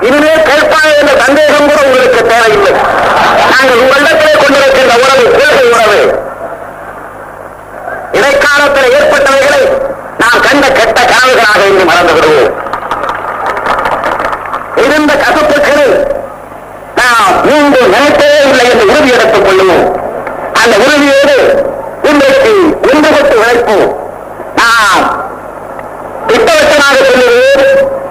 இதுவே 0.10 0.34
கேட்பாங்க 0.50 0.92
என்ற 1.02 1.14
சந்தேகம் 1.24 1.70
கூட 1.70 1.80
உங்களுக்கு 1.88 2.22
தேவையில்லை. 2.32 2.74
நாங்கள் 3.52 3.82
உங்களிடத்திலே 3.84 4.34
கொண்டிருக்கின்ற 4.44 4.94
உறவு 5.04 5.26
கொள்கை 5.38 5.66
உறவு. 5.76 6.00
இடைக்காலத்தில் 8.12 8.94
ஏற்பட்டவைகளை 8.98 9.62
நாம் 10.22 10.44
கண்ட 10.46 10.66
கெட்ட 10.80 11.00
கனவுகளாக 11.12 11.62
இன்று 11.72 11.86
மறந்து 11.92 12.14
விடுவோம் 12.14 12.56
இருந்த 14.84 15.14
கசப்புக்கு 15.24 15.78
நாம் 17.00 17.34
மீண்டும் 17.46 17.90
நினைத்தே 17.90 18.30
இல்லை 18.50 18.66
என்று 18.72 18.86
உறுதி 18.92 19.10
எடுத்துக் 19.14 19.46
கொள்ளுவோம். 19.48 19.88
அந்த 20.62 20.76
உறுதியோடு 20.86 21.38
இன்றைக்கு 22.10 22.54
ஒன்றுபட்டு 22.90 23.36
உழைப்போம். 23.42 23.90
நாம் 24.62 25.04
திட்டவட்டமாக 26.28 26.98
சொல்லுவோம். 27.10 27.39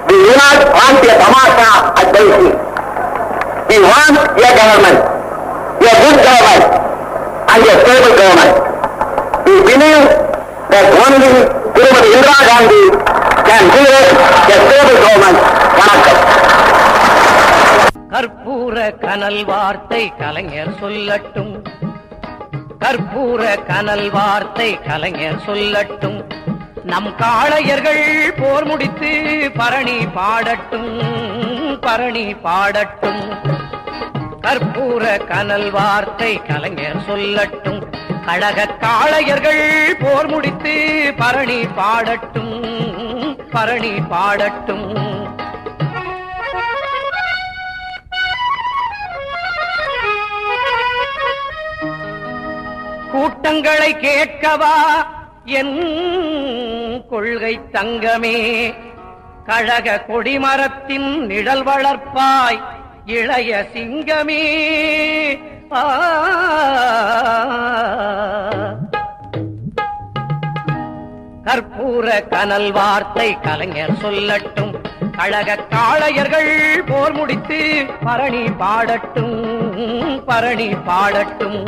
We 0.08 0.16
do 0.18 0.32
not 0.36 0.58
want 0.70 1.04
a 1.04 1.14
tamasha 1.20 1.70
at 2.00 2.08
Delhi. 2.14 2.50
We 3.70 3.76
want 3.84 4.16
a 4.38 4.50
government, 4.58 4.98
a 5.82 5.92
good 6.02 6.18
government, 6.26 6.64
and 7.52 7.62
a 7.64 7.74
stable 7.80 8.14
government. 8.14 8.52
We 9.46 9.54
believe 9.68 10.04
that 10.72 10.86
only 11.04 11.30
திருமதி 11.76 12.08
Indira 12.14 12.36
Gandhi 12.48 12.82
can 13.48 13.64
give 13.74 13.90
us 13.92 14.08
a 14.48 14.58
stable 14.64 14.98
government. 15.04 15.38
வணக்கம் 15.78 16.20
கற்பூர 18.14 18.76
கனல் 19.04 19.42
வார்த்தை 19.50 20.02
கலைஞர் 20.20 20.72
சொல்லட்டும் 20.82 21.52
கற்பூர 22.84 23.42
கனல் 23.70 24.08
வார்த்தை 24.16 24.70
கலைஞர் 24.88 25.40
சொல்லட்டும் 25.48 26.18
நம் 26.90 27.08
காளையர்கள் 27.16 28.04
போர் 28.40 28.64
முடித்து 28.64 29.10
பரணி 29.56 29.96
பாடட்டும் 30.16 30.92
பரணி 31.80 32.24
பாடட்டும். 32.44 33.22
கற்பூர 34.44 35.04
கனல் 35.26 35.70
வார்த்தை 35.70 36.30
கலைஞர் 36.42 37.02
சொல்லட்டும். 37.08 37.80
கழக 38.26 38.68
காளையர்கள் 38.84 39.62
போர் 40.00 40.28
முடித்து 40.28 40.74
பரணி 41.16 41.60
பாடட்டும் 41.78 42.56
பரணி 43.50 43.94
பாடட்டும். 44.12 44.88
கூட்டங்களை 53.12 53.92
கேட்கவா 53.96 54.74
என் 55.54 55.76
கொள்கை 57.10 57.54
தங்கமே 57.72 58.36
கழக 59.46 59.98
கொடிமரத்தின் 60.06 61.10
நிழல் 61.26 61.64
வளர்ப்பாய் 61.64 62.60
இளைய 63.12 63.60
சிங்கமே 63.72 64.42
ஆ. 65.74 65.84
கற்பூர 71.44 72.06
கனல் 72.30 72.70
வார்த்தை 72.72 73.28
கலைஞர் 73.40 73.94
சொல்லட்டும் 74.02 74.72
கழக 75.16 75.58
காளையர்கள் 75.70 76.50
போர் 76.88 77.14
முடித்து 77.14 77.60
பரணி 78.04 78.44
பாடட்டும் 78.58 79.36
பரணி 80.26 80.68
பாடட்டும் 80.86 81.60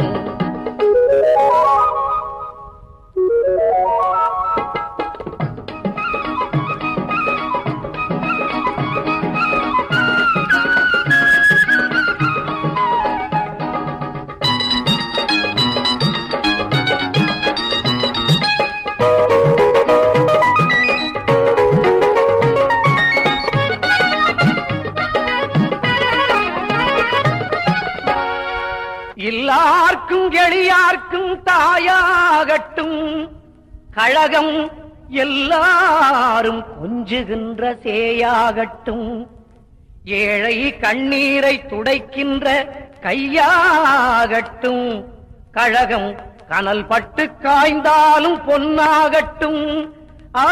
எல்லார்க்கும் 30.70 31.30
தாயாகட்டும் 31.46 32.98
கழகம் 33.96 34.52
எல்லாரும் 35.22 36.60
கொஞ்சுகின்ற 36.74 37.62
சேயாகட்டும். 37.84 39.08
ஏழை 40.20 40.54
கண்ணீரை 40.84 41.54
துடைக்கின்ற 41.72 42.46
கையாகட்டும் 43.06 44.86
கழகம் 45.58 46.08
கனல் 46.52 46.84
பட்டு 46.92 47.26
காய்ந்தாலும் 47.46 48.38
பொன்னாகட்டும். 48.50 49.64
ஆ 50.44 50.46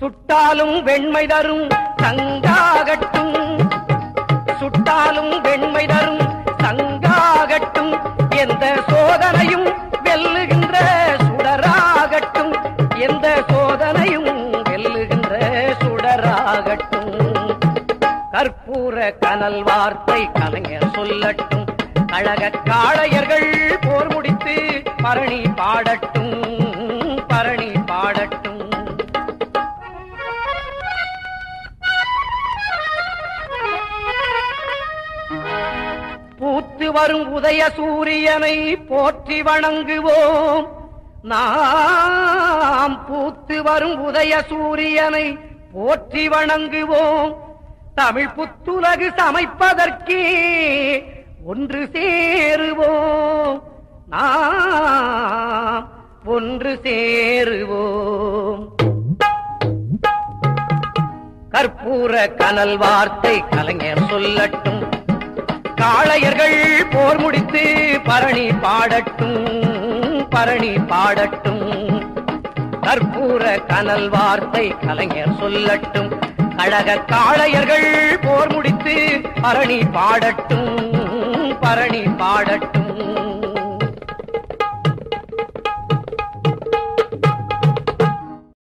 சுட்டாலும் 0.00 0.76
வெண்மை 0.88 1.26
தரும் 1.26 1.66
சங்காகட்டும். 2.02 3.34
சுட்டாலும் 4.60 5.40
வெண்மை 5.40 5.86
தரும் 5.86 6.18
சங்காகட்டும். 6.62 7.92
எந்த 8.36 8.74
சோதனையும் 8.88 9.68
வெல்லுகின்ற 10.04 10.76
சுடராகட்டும். 11.28 12.52
எந்த 12.98 13.44
சோதனையும் 13.48 14.52
வெல்லுகின்ற 14.52 15.32
சுடராகட்டும். 15.80 17.56
கற்பூர 18.32 19.18
கனல் 19.20 19.62
வார்த்தை 19.62 20.32
கலைஞர் 20.32 20.86
சொல்லட்டும். 20.86 21.66
அழக 22.12 22.50
காளையர்கள் 22.64 23.76
போர் 23.80 24.12
முடித்து 24.12 24.82
பரணி 25.02 25.40
பாடட்டும். 25.56 26.47
வரும் 36.98 37.28
உதய 37.36 37.60
சூரியனை 37.78 38.54
போற்றி 38.90 39.38
வணங்குவோம். 39.48 40.66
நாம் 41.32 42.96
பூத்து 43.08 43.56
வரும் 43.68 43.98
உதய 44.08 44.32
சூரியனை 44.50 45.26
போற்றி 45.74 46.24
வணங்குவோம். 46.34 47.32
தமிழ் 48.00 48.30
புத்துலகு 48.36 49.08
சமைப்பதற்கே 49.20 50.24
ஒன்று 51.52 51.82
சேருவோம். 51.94 53.58
நாம் 54.14 55.86
ஒன்று 56.36 56.72
சேருவோம். 56.86 58.62
கற்பூர 61.54 62.12
கனல் 62.40 62.76
வார்த்தை 62.76 63.36
கலைஞர் 63.54 64.04
சொல்லட்டும். 64.10 64.77
காளையர்கள் 65.80 66.56
போர் 66.90 67.20
முடித்து 67.20 67.62
பரணி 68.04 68.46
பாடட்டும் 68.62 69.36
பரணி 70.30 70.72
பாடட்டும். 70.90 71.64
கற்பூர 72.82 73.44
கனல் 73.66 74.08
வார்த்தை 74.08 74.66
கலைஞர் 74.86 75.36
சொல்லட்டும். 75.40 76.10
கழக 76.56 76.98
காளையர்கள் 77.12 77.88
போர் 78.26 78.52
முடித்து 78.54 78.96
பரணி 79.42 79.78
பாடட்டும் 79.96 80.70
பரணி 81.60 82.02
பாடட்டும். 82.22 82.87